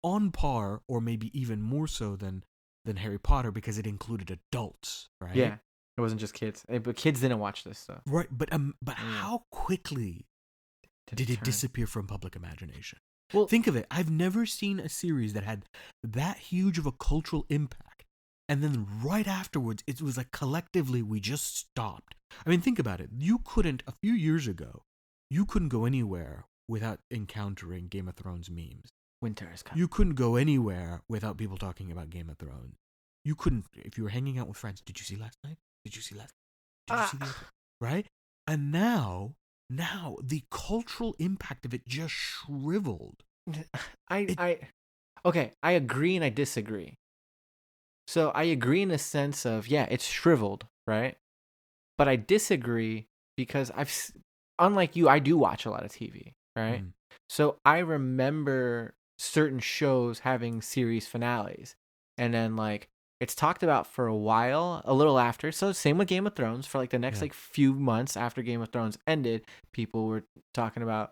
[0.03, 2.43] On par, or maybe even more so than
[2.85, 5.35] than Harry Potter because it included adults, right?
[5.35, 5.57] Yeah,
[5.97, 8.03] it wasn't just kids, Eh, but kids didn't watch this stuff.
[8.05, 9.17] Right, but um, but Mm.
[9.21, 10.27] how quickly
[11.07, 11.43] did it turn?
[11.45, 12.99] disappear from public imagination?
[13.33, 13.87] Well- think of it.
[13.89, 15.65] I've never seen a series that had
[16.03, 18.05] that huge of a cultural impact,
[18.47, 22.13] and then right afterwards, it was like collectively we just stopped.
[22.45, 23.09] I mean, think about it.
[23.11, 24.83] You couldn't a few years ago,
[25.29, 28.89] you couldn't go anywhere without encountering Game of Thrones memes.
[29.21, 29.79] Winter is coming.
[29.79, 32.75] You couldn't go anywhere without people talking about Game of Thrones.
[33.23, 34.81] You couldn't if you were hanging out with friends.
[34.85, 35.57] Did you see last night?
[35.83, 36.33] Did you see last?
[36.87, 37.43] Did you see the Ah.
[37.81, 38.05] right?
[38.47, 39.33] And now,
[39.69, 43.23] now the cultural impact of it just shriveled.
[44.09, 44.59] I It- I
[45.25, 46.95] okay, I agree and I disagree.
[48.07, 51.17] So I agree in the sense of yeah, it's shriveled, right?
[51.97, 53.07] But I disagree
[53.37, 53.91] because I've
[54.59, 56.83] unlike you, I do watch a lot of TV, right?
[56.83, 56.91] Mm.
[57.29, 61.75] So I remember certain shows having series finales.
[62.17, 62.87] And then like
[63.21, 65.51] it's talked about for a while, a little after.
[65.51, 67.23] So same with Game of Thrones for like the next Yeah.
[67.25, 71.11] like few months after Game of Thrones ended, people were talking about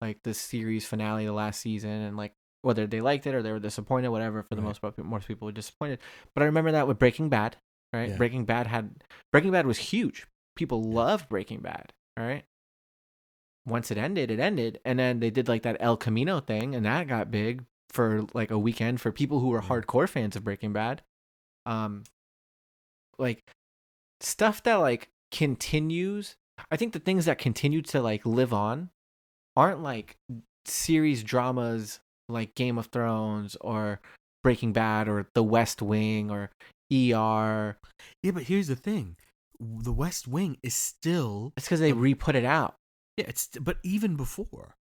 [0.00, 3.52] like the series finale the last season and like whether they liked it or they
[3.52, 4.42] were disappointed, whatever.
[4.42, 4.68] For the Right.
[4.68, 5.98] most part, most people were disappointed.
[6.34, 7.56] But I remember that with Breaking Bad,
[7.92, 8.10] right?
[8.10, 8.16] Yeah.
[8.16, 9.02] Breaking Bad had
[9.32, 10.26] Breaking Bad was huge.
[10.56, 10.94] People Yeah.
[10.94, 12.44] loved Breaking Bad, right?
[13.66, 16.84] Once it ended, it ended, and then they did like that El Camino thing, and
[16.84, 19.68] that got big for like a weekend for people who were Yeah.
[19.68, 21.02] hardcore fans of Breaking Bad.
[21.64, 22.04] Um,
[23.18, 23.42] like
[24.20, 26.36] stuff that like continues.
[26.70, 28.90] I think the things that continue to like live on
[29.56, 30.16] aren't like
[30.66, 34.00] series dramas like Game of Thrones or
[34.42, 36.50] Breaking Bad or The West Wing or
[36.92, 37.78] ER.
[38.22, 39.16] Yeah, but here's the thing:
[39.58, 42.76] the West Wing is still It's because they re-put it out.
[43.16, 43.26] Yeah.
[43.28, 44.76] It's but even before,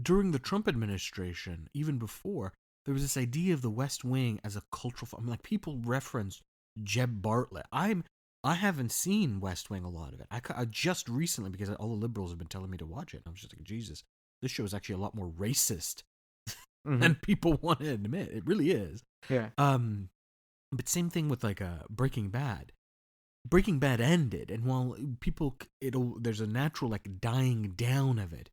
[0.00, 2.52] during the Trump administration, even before,
[2.84, 5.08] there was this idea of the West Wing as a cultural.
[5.16, 6.40] I mean, like people reference
[6.82, 7.64] Jed Bartlet.
[7.72, 8.04] I'm
[8.44, 10.26] I haven't seen West Wing a lot of it.
[10.30, 13.22] I, I just recently because all the liberals have been telling me to watch it.
[13.26, 14.02] I was just like, Jesus,
[14.40, 16.02] this show is actually a lot more racist
[16.86, 17.00] Mhm.
[17.00, 18.30] than people want to admit.
[18.32, 19.04] It really is.
[19.28, 19.50] yeah.
[19.58, 20.08] Um,
[20.72, 22.72] but same thing with like uh, Breaking Bad.
[23.48, 28.50] Breaking Bad ended, and while people, it'll there's a natural like dying down of it.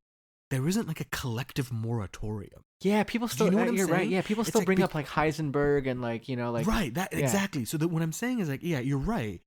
[0.50, 3.52] There isn't like a collective moratorium, Yeah, people Do you still.
[3.52, 4.00] know uh, what I'm you're right.
[4.00, 4.12] saying?
[4.12, 6.92] Yeah, people still like bring up like Heisenberg and like you know like right?
[6.94, 7.20] That yeah.
[7.20, 7.66] exactly.
[7.66, 9.42] So that what I'm saying is like, yeah, you're right.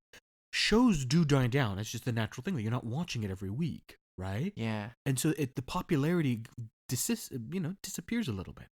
[0.53, 1.77] Shows do die down.
[1.79, 4.53] It's just the natural thing that you're not watching it every week, right?
[4.55, 4.89] yeah.
[5.05, 6.43] and so it the popularity
[6.87, 8.67] dis- you know disappears a little bit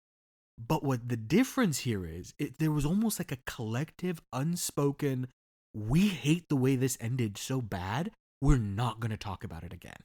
[0.57, 5.27] but what the difference here is it there was almost like a collective unspoken
[5.73, 9.71] we hate the way this ended so bad we're not going to talk about it
[9.73, 9.97] again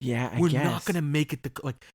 [0.00, 0.64] Yeah, I we're guess.
[0.64, 1.86] not going to make it the like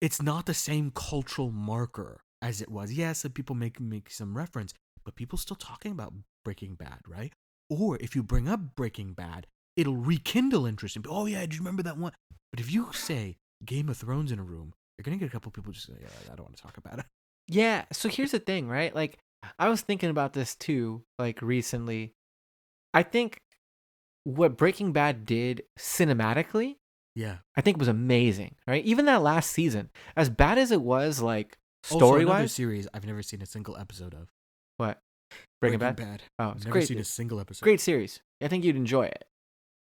[0.00, 4.36] it's not the same cultural marker as it was yes some people make make some
[4.36, 4.72] reference
[5.04, 6.12] but people still talking about
[6.44, 7.32] breaking bad right
[7.70, 9.46] or if you bring up breaking bad
[9.76, 12.12] it'll rekindle interest in oh yeah do you remember that one
[12.52, 15.50] but if you say game of thrones in a room you're gonna get a couple
[15.50, 17.06] people just say yeah, i don't want to talk about it
[17.48, 17.84] Yeah.
[17.92, 18.92] So here's the thing, right?
[18.92, 19.18] Like,
[19.58, 22.12] I was thinking about this too, like recently.
[22.96, 23.38] I think
[24.24, 26.76] what Breaking Bad did cinematically,
[27.14, 28.84] yeah I think was amazing, right?
[28.84, 31.56] Even that last season, as bad as it was, like
[31.90, 32.52] Also, story another wise.
[32.52, 34.28] series i've never seen a single episode of
[34.78, 34.98] What?
[35.60, 36.22] Breaking, Bad.
[36.38, 36.88] Oh, i've it's never great.
[36.88, 38.20] seen a single episode great series.
[38.42, 39.24] I think you'd enjoy it.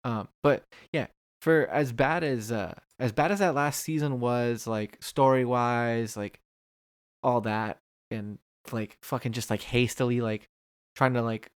[0.05, 1.07] Um, but yeah,
[1.43, 6.17] for as bad as uh as bad as that last season was, like story wise,
[6.17, 6.39] like
[7.23, 7.79] all that,
[8.11, 8.39] and
[8.73, 10.47] like fucking just like hastily like
[10.97, 11.51] trying to like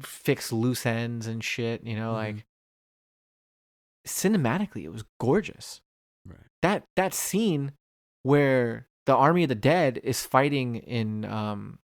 [0.00, 2.14] fix loose ends and shit, you know, Mhm.
[2.14, 2.46] like
[4.06, 5.80] cinematically it was gorgeous.
[6.26, 7.72] right That that scene
[8.22, 11.78] where the army of the dead is fighting in um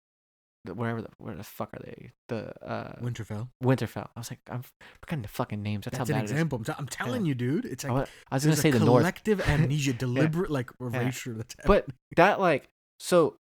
[0.73, 2.11] wherever the where the fuck are they?
[2.27, 4.09] The uh winterfell Winterfell.
[4.15, 4.63] I was like, I'm
[5.01, 5.85] forgetting the fucking names.
[5.85, 6.31] That's, that's how an bad is.
[6.31, 9.01] example I'm, t- I'm telling you dude it's like I was gonna say the north,
[9.01, 13.37] collective amnesia, deliberate like erasure that's but that like so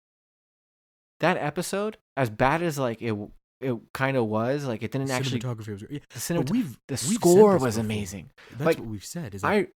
[1.21, 3.17] that episode, as bad as like it
[3.63, 5.41] it kind of was, like it didn't actually.
[5.41, 7.85] cinematography was yeah, The, cinemat- we've the we've score was before.
[7.85, 8.31] amazing.
[8.53, 9.35] That's Like, what we've said.
[9.35, 9.69] Is I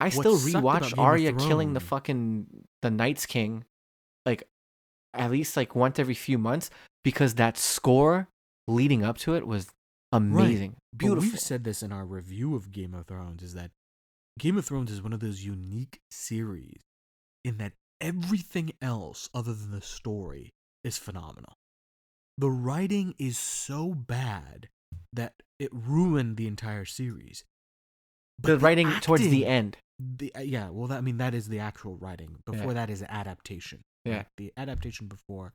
[0.00, 2.46] I still rewatched Arya killing the fucking
[2.82, 3.64] the Night's King,
[4.26, 4.42] like
[5.12, 6.70] at least like once every few months
[7.04, 8.28] because that score
[8.66, 9.68] leading up to it was
[10.12, 11.30] amazing, but beautiful.
[11.30, 13.70] we've said this in our review of Game of Thrones is that
[14.38, 16.80] Game of Thrones is one of those unique series
[17.44, 21.54] in that everything else other than the story is phenomenal.
[22.38, 24.68] The writing is so bad
[25.12, 27.44] that it ruined the entire series.
[28.40, 29.76] But the writing towards the end.
[30.00, 32.36] The, uh, yeah, well, that, I mean, that is the actual writing.
[32.46, 33.82] Before that is adaptation.
[34.04, 34.18] Yeah.
[34.18, 35.52] Like, the adaptation before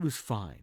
[0.00, 0.62] was fine.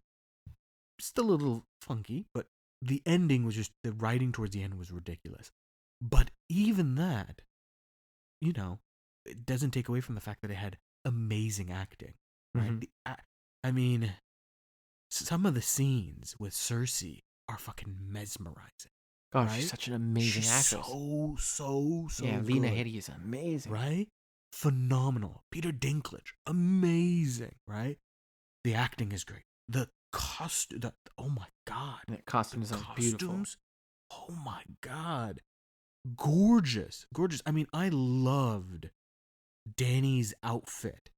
[1.00, 2.46] Still a little funky, but
[2.82, 5.52] the ending was just the writing towards the end was ridiculous.
[6.02, 7.42] But even that,
[8.40, 8.80] you know,
[9.24, 12.14] it doesn't take away from the fact that it had amazing acting.
[12.54, 12.70] Right?
[12.72, 12.80] Mhm.
[12.80, 13.16] The, a-
[13.62, 14.12] I mean,
[15.10, 18.90] some of the scenes with Cersei are fucking mesmerizing.
[19.32, 19.50] Oh, right?
[19.52, 20.86] she's such an amazing She's actress.
[20.86, 22.24] So so so.
[22.24, 23.72] yeah, Lena good Headey is amazing.
[23.72, 24.08] right?
[24.52, 25.42] Phenomenal.
[25.50, 27.98] Peter Dinklage, amazing, right?
[28.62, 29.42] The acting is great.
[29.68, 33.28] The cost, the oh my god, And the costumes the are beautiful.
[33.28, 33.56] costumes,
[34.12, 35.40] oh my god,
[36.16, 37.42] gorgeous, gorgeous.
[37.44, 38.90] I mean, I loved
[39.76, 41.10] Dany's outfit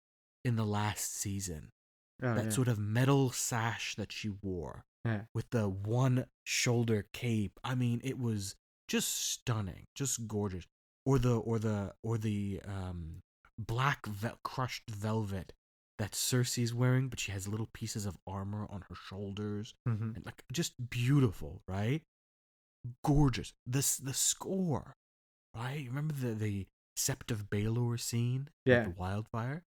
[0.45, 1.69] in the last season.
[2.23, 2.51] Oh, that yeah.
[2.51, 5.23] sort of metal sash that she wore Yeah.
[5.35, 7.59] with the one shoulder cape.
[7.63, 8.55] I mean, it was
[8.89, 10.65] just stunning, just gorgeous.
[11.05, 13.23] Or the or the or the um
[13.59, 15.53] black vel- crushed velvet
[15.99, 20.17] that Cersei's wearing, but she has little pieces of armor on her shoulders Mhm.
[20.17, 22.03] and like just beautiful, right?
[23.05, 23.53] Gorgeous.
[23.67, 24.95] This the score,
[25.55, 25.85] right?
[25.87, 28.49] Remember the the Sept of Baelor scene?
[28.65, 28.85] Yeah.
[28.85, 29.65] The wildfire.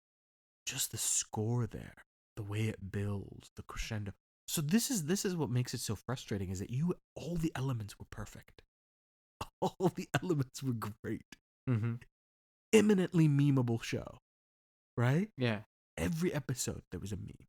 [0.66, 2.04] Just the score there,
[2.36, 4.12] the way it builds, the crescendo.
[4.46, 7.52] So this is this is what makes it so frustrating is that you all the
[7.54, 8.62] elements were perfect.
[9.60, 11.36] All the elements were great.
[11.68, 12.00] Mhm.
[12.72, 14.18] Eminently memeable show.
[14.96, 15.30] Right?
[15.38, 15.60] Yeah.
[15.96, 17.46] Every episode there was a meme.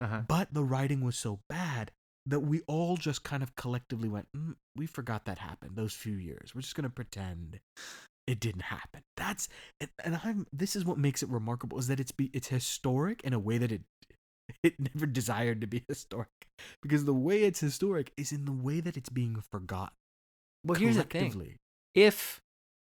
[0.00, 0.22] Uh huh.
[0.26, 1.92] But the writing was so bad
[2.26, 6.14] that we all just kind of collectively went, mm, we forgot that happened those few
[6.14, 6.54] years.
[6.54, 7.60] We're just going to pretend
[8.26, 9.02] it didn't happen.
[9.16, 9.48] That's
[9.80, 13.20] and, and I'm this is what makes it remarkable is that it's be it's historic
[13.24, 13.82] in a way that it
[14.68, 16.28] it never desired to be historic
[16.82, 19.94] because the way it's historic is in the way that it's being forgotten.
[20.64, 21.56] Well, here's the thing.
[21.94, 22.40] if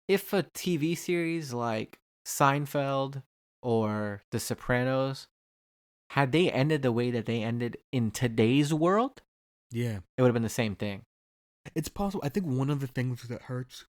[0.08, 3.22] if a TV series like Seinfeld
[3.62, 5.26] or The Sopranos
[6.10, 9.22] had they ended the way that they ended in today's world,
[9.72, 9.98] Yeah.
[10.16, 11.02] it would have been the same thing.
[11.74, 12.22] It's possible.
[12.24, 13.86] I think one of the things that hurts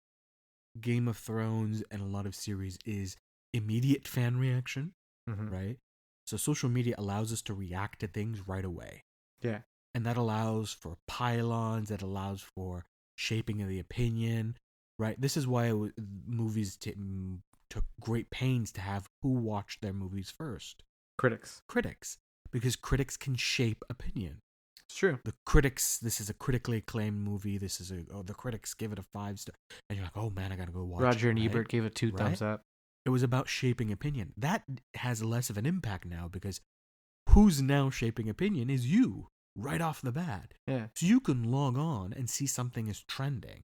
[0.80, 3.16] Game of Thrones and a lot of series is
[3.52, 4.92] immediate fan reaction.
[5.28, 5.48] Mm-hmm.
[5.48, 5.76] right?
[6.26, 9.02] So social media allows us to react to things right away.
[9.42, 9.60] Yeah.
[9.94, 12.84] And that allows for pile-ons, that allows for
[13.16, 14.56] shaping of the opinion,
[14.98, 15.20] right?
[15.20, 15.72] This is why
[16.26, 16.94] movies t-
[17.68, 20.82] took great pains to have who watched their movies first
[21.18, 21.60] Critics.
[21.68, 22.18] critics,
[22.50, 24.40] because critics can shape opinion.
[24.88, 25.18] It's true.
[25.24, 27.58] The critics, this is a critically acclaimed movie.
[27.58, 29.54] This is a, oh, the critics give it a five star.
[29.88, 31.50] And you're like, oh man, I gotta go watch Roger it, and right?
[31.50, 32.18] Ebert gave it two Right?
[32.18, 32.64] thumbs up.
[33.04, 34.32] It was about shaping opinion.
[34.36, 34.62] That
[34.94, 36.60] has less of an impact now because
[37.30, 40.54] who's now shaping opinion is you right off the bat.
[40.66, 40.86] Yeah.
[40.96, 43.62] So you can log on and see something is trending.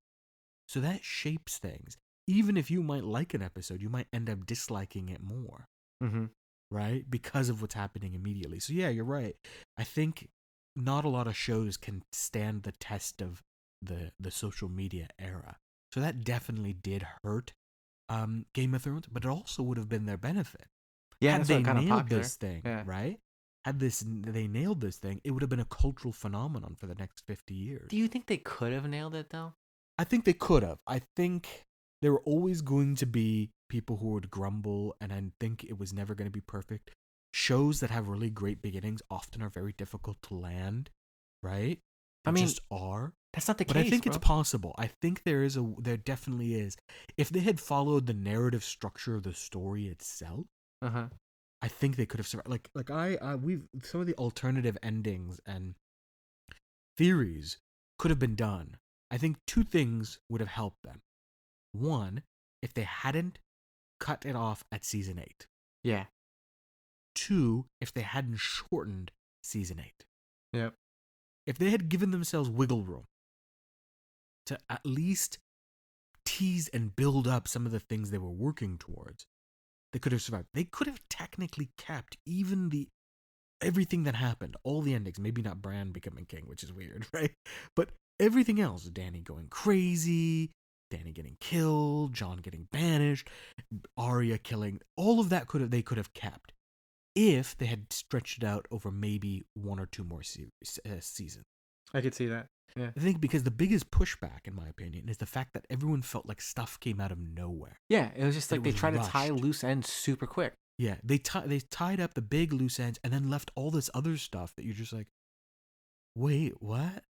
[0.67, 1.97] So that shapes things.
[2.27, 5.67] Even if you might like an episode, you might end up disliking it more,
[6.03, 6.27] Mm-hmm.
[6.71, 7.05] right?
[7.09, 8.61] Because of what's happening immediately.
[8.61, 9.35] So yeah, you're right.
[9.79, 10.29] I think
[10.77, 13.43] not a lot of shows can stand the test of
[13.81, 15.57] the the social media era.
[15.95, 17.53] So that definitely did hurt
[18.09, 20.67] um, Game of Thrones, but it also would have been their benefit.
[21.21, 22.83] Yeah, Had they what kind of nailed this thing, Yeah.
[22.87, 23.19] right?
[23.65, 26.95] Had this they nailed this thing, it would have been a cultural phenomenon for the
[26.95, 27.89] next fifty years.
[27.89, 29.55] Do you think they could have nailed it though?
[29.99, 30.79] I think they could have.
[30.87, 31.67] I think
[32.01, 35.93] there were always going to be people who would grumble, and I think it was
[35.93, 36.93] never going to be perfect.
[37.35, 40.91] Shows that have really great beginnings often are very difficult to land,
[41.43, 41.81] right?
[42.25, 43.13] I mean, just are.
[43.33, 43.87] That's not the But case.
[43.87, 44.75] I think it's possible.
[44.79, 46.77] I think there is a there definitely is.
[47.17, 50.47] If they had followed the narrative structure of the story itself,
[50.83, 51.09] Uh-huh.
[51.61, 52.49] I think they could have survived.
[52.49, 55.75] Like like I, I we've some of the alternative endings and
[56.97, 57.59] theories
[57.99, 58.77] could have been done.
[59.11, 61.01] I think two things would have helped them.
[61.73, 62.23] One,
[62.63, 63.39] if they hadn't
[64.01, 65.47] cut it off at season eight.
[65.83, 66.05] Yeah.
[67.15, 69.11] Two, if they hadn't shortened
[69.43, 70.05] season eight.
[70.53, 70.75] Yep.
[71.47, 73.05] If they had given themselves wiggle room
[74.49, 75.39] to at least
[76.25, 79.27] tease and build up some of the things they were working towards,
[79.93, 80.49] they could have survived.
[80.53, 82.89] They could have technically kept even the
[83.63, 87.33] everything that happened, all the endings, maybe not Bran becoming king, which is weird, right?
[87.75, 90.51] But everything else, Dany going crazy,
[90.93, 93.29] Dany getting killed, Jon getting banished,
[93.97, 96.53] Arya killing, all of that could have they could have kept
[97.15, 101.45] if they had stretched it out over maybe one or two more uh, seasons.
[101.93, 102.47] I could see that.
[102.77, 102.91] Yeah.
[102.97, 106.27] I think because the biggest pushback, in my opinion, is the fact that everyone felt
[106.27, 107.79] like stuff came out of nowhere.
[107.89, 110.55] Yeah, it was just like they tried to tie loose ends super quick.
[110.79, 113.91] Yeah, they ti- they tied up the big loose ends and then left all this
[113.95, 115.09] other stuff that you're just like,
[116.15, 117.03] wait, what?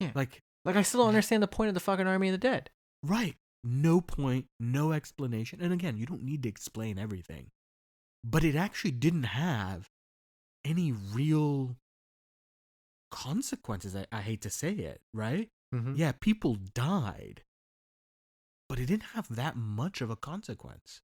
[0.00, 0.10] Yeah.
[0.14, 2.70] Like, Like I still don't understand the point of the fucking Army of the Dead.
[3.02, 3.36] right?
[3.66, 5.60] No point, no explanation.
[5.62, 7.46] And again, you don't need to explain everything.
[8.22, 9.88] But it actually didn't have
[10.66, 11.76] any real
[13.14, 13.94] consequences.
[13.94, 15.48] I, I hate to say it, right?
[15.72, 15.94] Mm-hmm.
[15.94, 17.42] Yeah, people died.
[18.68, 21.00] But it didn't have that much of a consequence.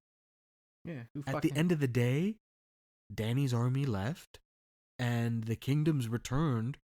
[0.85, 1.05] Yeah.
[1.15, 2.37] Who At the end of the day,
[3.15, 4.41] Dany's army left
[4.99, 6.79] and the kingdoms returned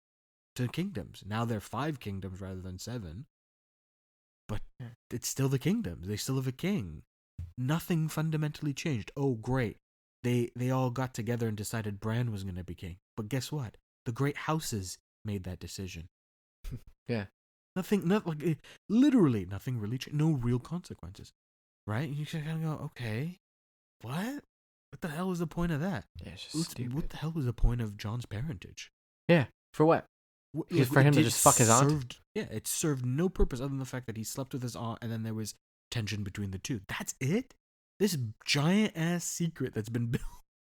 [0.58, 1.24] to kingdoms.
[1.26, 3.26] Now they're five kingdoms rather than seven.
[4.48, 4.90] But Yeah.
[5.10, 6.08] it's still the kingdoms.
[6.08, 7.02] They still have a king.
[7.58, 9.12] Nothing fundamentally changed.
[9.18, 9.78] Oh, great.
[10.22, 12.98] They they all got together and decided Bran was going to be king.
[13.18, 13.78] But guess what?
[14.06, 16.08] The great houses made that decision.
[17.08, 17.26] Yeah.
[17.76, 18.54] Nothing not like eh,
[18.90, 20.00] literally nothing really.
[20.12, 21.34] No real consequences.
[21.86, 22.10] Right?
[22.10, 23.38] You just kind of go, "Okay.
[24.02, 24.44] What?
[24.92, 26.06] What the hell was the point of that?
[26.24, 26.94] Yeah, it's just What's- stupid.
[26.94, 28.92] What the hell was the point of Jon's parentage?
[29.28, 30.06] Yeah, for what?
[30.58, 31.92] Wh- Just like, for him to just fuck his aunt?
[31.92, 34.76] served- Yeah, it served no purpose other than the fact that he slept with his
[34.76, 35.54] aunt and then there was
[35.92, 36.82] tension between the two.
[36.88, 37.54] That's it?
[38.00, 40.24] This giant ass secret that's been built,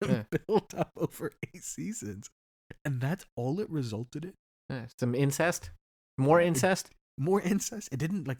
[0.08, 0.24] Yeah.
[0.48, 2.30] built up over eight seasons.
[2.86, 4.34] And that's all it resulted in?
[4.70, 5.72] Yeah, some incest.
[6.18, 6.92] More It- incest.
[7.18, 7.90] More incest?
[7.92, 8.38] It didn't like.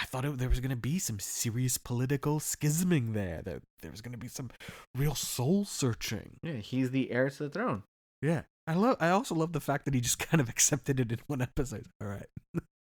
[0.00, 3.42] I thought it, there was going to be some serious political schisming there.
[3.42, 4.50] That there was going to be some
[4.94, 6.38] real soul searching.
[6.42, 7.82] Yeah, he's the heir to the throne.
[8.22, 8.96] Yeah, I love.
[9.00, 11.86] I also love the fact that he just kind of accepted it in one episode.
[12.00, 12.26] All right,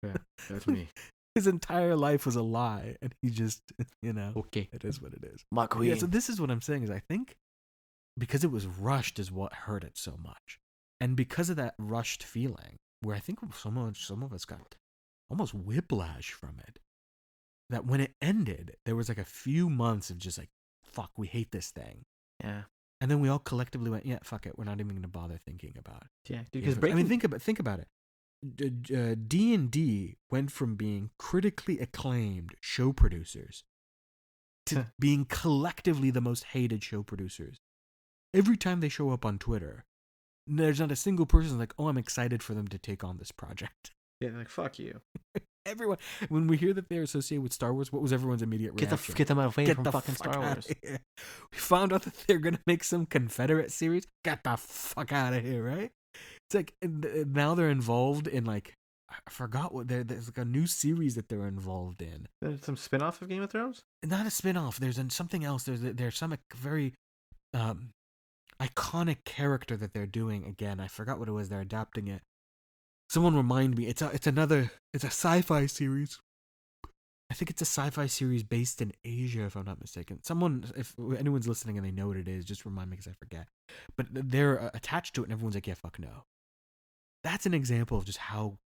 [0.03, 0.17] yeah,
[0.49, 0.87] That's me.
[1.35, 3.61] his entire life was a lie, and he just,
[4.01, 4.69] you know, Okay.
[4.71, 5.43] it is what it is.
[5.51, 5.89] My queen.
[5.89, 7.35] Yeah, so this is what I'm saying is I think
[8.17, 10.59] because it was rushed is what hurt it so much,
[11.01, 14.75] and because of that rushed feeling, where I think some of some of us got
[15.29, 16.79] almost whiplash from it.
[17.69, 20.49] That when it ended, there was like a few months of just like,
[20.83, 22.05] fuck, we hate this thing.
[22.43, 22.63] yeah.
[22.99, 25.39] And then we all collectively went, yeah, fuck it, we're not even going to bother
[25.43, 26.31] thinking about it.
[26.31, 26.35] Yeah.
[26.37, 26.97] Yeah, Because breaking.
[26.97, 27.87] I mean, think about think about it.
[28.43, 33.63] Uh, d and D went from being critically acclaimed show producers
[34.67, 37.57] to being collectively the most hated show producers.
[38.33, 39.85] Every time they show up on Twitter,
[40.47, 43.31] there's not a single person like, "Oh, I'm excited for them to take on this
[43.31, 45.01] project." yeah, like fuck you.
[45.65, 45.97] Everyone,
[46.29, 48.95] when we hear that they're associated with Star Wars, what was everyone's immediate Get the
[48.95, 49.13] reaction?
[49.13, 50.67] get them away Get from the fucking fuck Star Wars.
[51.51, 54.07] We found out that they're gonna make some Confederate series.
[54.23, 55.91] Get the fuck out of here, right?
[56.49, 58.73] It's like now they're involved in like
[59.11, 62.27] I forgot what they're, there's like a new series that they're involved in.
[62.41, 63.81] There's some spin-off of Game of Thrones.
[64.03, 64.79] Not a spin-off.
[64.79, 65.63] There's something else.
[65.63, 66.93] There's there's some very
[67.53, 67.89] um
[68.61, 70.79] iconic character that they're doing again.
[70.79, 71.49] I forgot what it was.
[71.49, 72.21] They're adapting it.
[73.09, 73.87] Someone remind me.
[73.87, 74.71] It's a, it's another.
[74.93, 76.19] It's a sci-fi series.
[77.29, 80.21] I think it's a sci-fi series based in Asia, if I'm not mistaken.
[80.21, 83.15] Someone, if anyone's listening and they know what it is, just remind me because I
[83.15, 83.47] forget.
[83.95, 86.25] But they're uh, attached to it, and everyone's like, "Yeah, fuck no."
[87.23, 88.57] That's an example of just how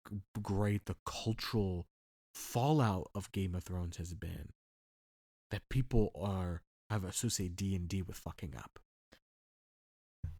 [0.42, 1.86] great the cultural
[2.34, 4.50] fallout of Game of Thrones has been.
[5.50, 8.78] That people are have associated D and D with fucking up.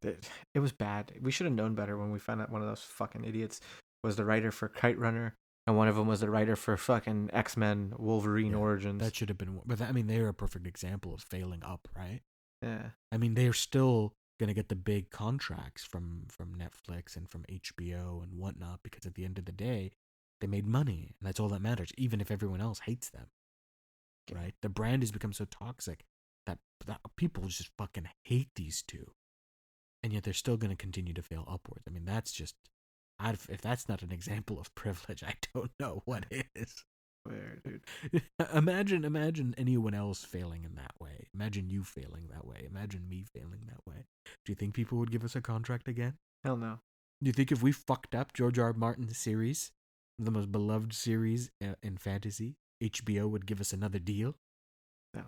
[0.04, 1.12] It, it was bad.
[1.20, 3.60] We should have known better when we found out one of those fucking idiots
[4.02, 5.34] was the writer for Kite Runner,
[5.66, 9.00] and one of them was the writer for fucking X Men Wolverine Yeah, Origins.
[9.02, 11.88] That should have been, but that, I mean, they're a perfect example of failing up,
[11.96, 12.20] right?
[12.62, 12.90] yeah.
[13.12, 18.22] I mean, they're still gonna get the big contracts from from Netflix and from HBO
[18.22, 19.92] and whatnot because at the end of the day,
[20.40, 21.92] they made money, and that's all that matters.
[21.96, 23.28] Even if everyone else hates them,
[24.32, 24.54] right?
[24.62, 26.04] The brand has become so toxic
[26.46, 29.12] that, that people just fucking hate these two,
[30.04, 31.82] and yet they're still gonna continue to fail upwards.
[31.88, 32.54] I mean, that's just.
[33.18, 36.84] I'd, if that's not an example of privilege, I don't know what is.
[37.24, 38.22] Where, dude?
[38.54, 43.24] imagine imagine anyone else failing in that way imagine you failing that way imagine me
[43.34, 44.04] failing that way
[44.44, 46.80] do you think people would give us a contract again Hell no.
[47.22, 48.66] do you think if we fucked up george r.
[48.66, 48.72] R.
[48.74, 49.72] martin's series
[50.18, 54.34] the most beloved series uh, in fantasy hbo would give us another deal
[55.14, 55.22] No.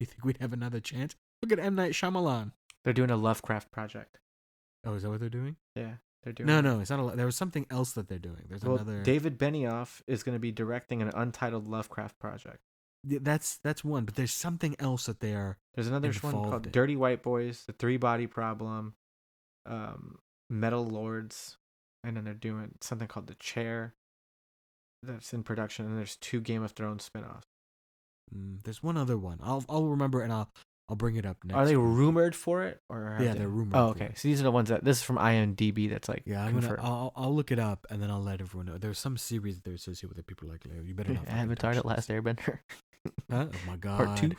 [0.00, 2.52] you think we'd have another chance look at m night Shyamalan.
[2.86, 4.18] They're doing a Lovecraft project.
[4.86, 6.46] oh is that what they're doing Yeah, they're doing.
[6.46, 9.02] no no it's not a, there was something else that they're doing there's Well, another
[9.02, 12.60] David Benioff is going to be directing an untitled Lovecraft project.
[13.02, 16.66] Yeah, that's that's one but there's something else that they are There's another one called
[16.66, 18.94] in- Dirty White Boys, The Three Body Problem,
[19.66, 20.18] um,
[20.48, 21.58] Metal Lords,
[22.04, 23.94] and then they're doing something called The Chair.
[25.02, 27.46] That's in production, and there's two Game of Thrones spin-offs.
[28.34, 30.50] mm, there's one other one i'll i'll remember and i'll
[30.88, 31.84] i'll bring it up next Are they week.
[31.96, 34.12] rumored for it, or Yeah, they- they're rumored Oh, okay.
[34.14, 35.88] So these are the ones that this is from IMDb.
[35.90, 36.76] That's like Yeah, I'm gonna.
[36.80, 38.78] I'll I'll look it up and then I'll let everyone know.
[38.78, 41.28] There's some series that they're associated with that people are like, you better not.
[41.28, 42.08] Avatar: The Last.
[42.08, 42.58] Airbender,
[43.30, 43.46] Huh?
[43.52, 43.96] Oh my god.
[44.04, 44.32] Part Two.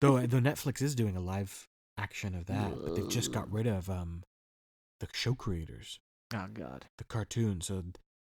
[0.00, 1.68] Though, though Netflix is doing a live
[1.98, 4.22] action of that, but they've just got rid of um
[5.00, 5.98] the show creators,
[6.32, 6.86] Oh God.
[6.98, 7.60] the cartoon.
[7.60, 7.82] So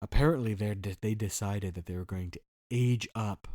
[0.02, 2.40] apparently they they decided that they were going to
[2.70, 3.48] age up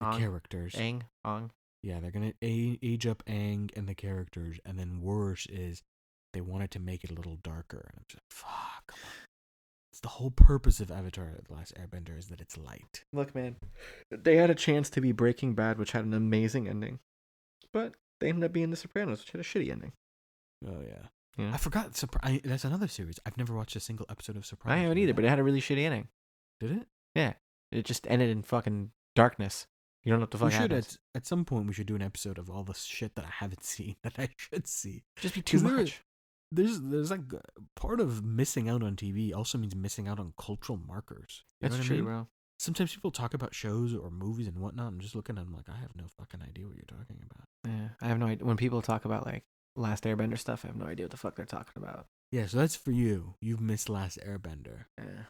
[0.00, 0.18] the Ong.
[0.18, 0.72] characters.
[0.74, 1.50] Aang, Ong.
[1.82, 5.82] Yeah, they're gonna age up Aang and the characters, and then worse is
[6.32, 7.88] they wanted to make it a little darker.
[7.88, 8.94] And I'm just fuck.
[9.92, 13.04] It's the whole purpose of Avatar: The Last Airbender is that it's light.
[13.12, 13.56] Look, man,
[14.10, 17.00] they had a chance to be Breaking Bad, which had an amazing ending,
[17.72, 19.92] but they ended up being The Sopranos, which had a shitty ending.
[20.66, 21.06] Oh yeah.
[21.38, 21.52] Yeah.
[21.54, 22.02] I forgot.
[22.22, 23.18] I, that's another series.
[23.24, 24.76] I've never watched a single episode of Sopranos.
[24.76, 26.08] I haven't either, but it had a really shitty ending.
[26.58, 26.86] did it?
[27.14, 27.34] Yeah,
[27.72, 29.66] it just ended in fucking darkness.
[30.04, 31.94] You don't know what the fuck we should at, at some point we should do
[31.96, 35.04] an episode of all the shit that I haven't seen that I should see.
[35.16, 36.02] Just be too there- much.
[36.52, 37.38] There's there's like uh,
[37.76, 41.44] part of missing out on TV also means missing out on cultural markers.
[41.60, 42.04] You That's what I true, mean?
[42.06, 42.26] bro.
[42.58, 44.88] Sometimes people talk about shows or movies and whatnot.
[44.88, 47.46] I'm just looking at them like I have no fucking idea what you're talking about.
[47.72, 48.44] Yeah, I have no idea.
[48.44, 49.44] When people talk about like
[49.76, 52.06] Last Airbender stuff, I have no idea what the fuck they're talking about.
[52.32, 53.34] Yeah, so that's for you.
[53.40, 54.86] You've missed Last Airbender.
[54.98, 55.26] Yeah,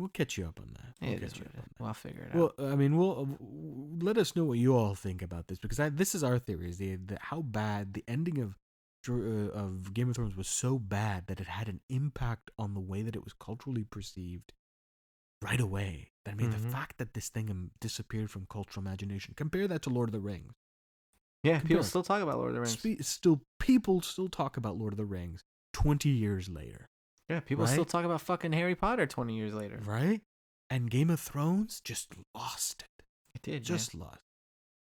[0.00, 0.94] We'll catch you up on that.
[1.00, 1.62] We'll it is what up it is.
[1.62, 1.70] that.
[1.78, 2.72] Well, I'll figure it Well, out.
[2.72, 5.90] I mean, we'll uh, let us know what you all think about this because I,
[5.90, 8.56] this is our theory: is the, the how bad the ending of
[9.08, 9.12] uh,
[9.52, 13.02] of Game of Thrones was so bad that it had an impact on the way
[13.02, 14.52] that it was culturally perceived
[15.42, 16.10] right away.
[16.26, 16.62] I mean, Mhm.
[16.62, 19.32] the fact that this thing um, disappeared from cultural imagination.
[19.36, 20.52] Compare that to Lord of the Rings.
[21.42, 22.78] Yeah, compare people still talk about Lord of the Rings.
[22.78, 25.42] Spe- still, people still talk about Lord of the Rings
[25.72, 26.89] twenty years later,
[27.30, 29.80] yeah, people still talk about fucking Harry Potter twenty years later.
[29.86, 30.20] right?
[30.68, 33.04] And Game of Thrones just lost it.
[33.34, 34.20] It did, just lost.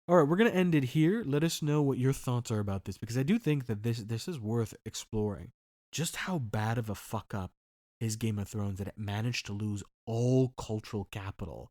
[0.09, 1.23] All right, we're gonna end it here.
[1.25, 3.99] Let us know what your thoughts are about this because I do think that this
[3.99, 5.53] this is worth exploring.
[5.93, 7.53] Just how bad of a fuck up
[8.01, 11.71] is Game of Thrones that it managed to lose all cultural capital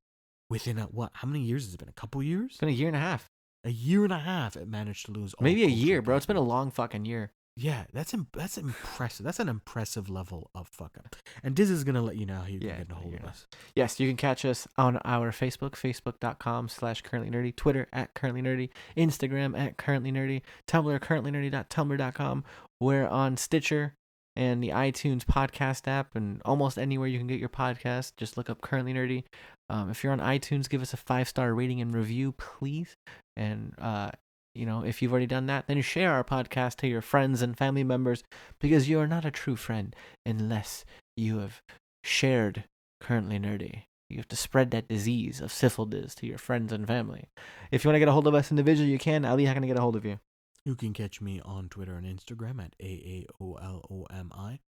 [0.49, 1.11] within a, what?
[1.13, 1.89] How many years has it been?
[1.89, 2.51] A couple years?
[2.51, 3.29] It's been a year and a half,
[3.63, 4.55] A year and a half.
[4.55, 5.33] It managed to lose.
[5.35, 6.15] all maybe a year, bro.
[6.15, 7.31] It's been a long fucking year.
[7.59, 9.25] Yeah, that's Im- that's impressive.
[9.25, 11.15] That's an impressive level of fuck up.
[11.43, 13.21] And Diz is gonna let you know how you can Yeah, get a hold you're
[13.21, 13.47] of us.
[13.75, 18.43] Yes, you can catch us on our Facebook, facebook.com slash currently nerdy, Twitter at currently
[18.43, 22.43] nerdy, Instagram at currently nerdy, Tumblr currently currentlynerdy.tumblr.com.
[22.79, 23.95] We're on Stitcher
[24.35, 28.15] and the iTunes podcast app and almost anywhere you can get your podcast.
[28.17, 29.23] Just look up currently nerdy.
[29.67, 32.95] Um, if you're on iTunes, give us a five star rating and review, please.
[33.35, 34.11] And uh,
[34.57, 37.57] you know, if you've already done that, then share our podcast to your friends and
[37.57, 38.23] family members
[38.59, 39.95] because you are not a true friend
[40.25, 40.83] unless
[41.15, 41.61] you have
[42.03, 42.65] shared
[42.99, 43.83] currently nerdy.
[44.09, 47.25] You have to spread that disease of syphilis to your friends and family.
[47.71, 49.25] If you want to get a hold of us individually, you can.
[49.25, 50.19] Ali, how can I get a hold of you?
[50.65, 54.59] You can catch me on Twitter and Instagram at AAOLOMI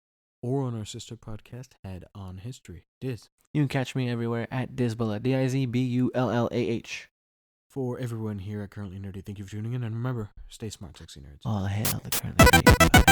[0.43, 2.85] or on our sister podcast, Head on History.
[3.01, 3.29] Diz.
[3.55, 6.57] You can catch me everywhere at Dizbullah, D I Z B U L L A
[6.57, 7.09] H.
[7.79, 9.85] For everyone here at Currently Nerdy, thank you for tuning in.
[9.85, 11.43] And remember, stay smart, sexy nerds.
[11.45, 13.08] All hail the currently nerdy.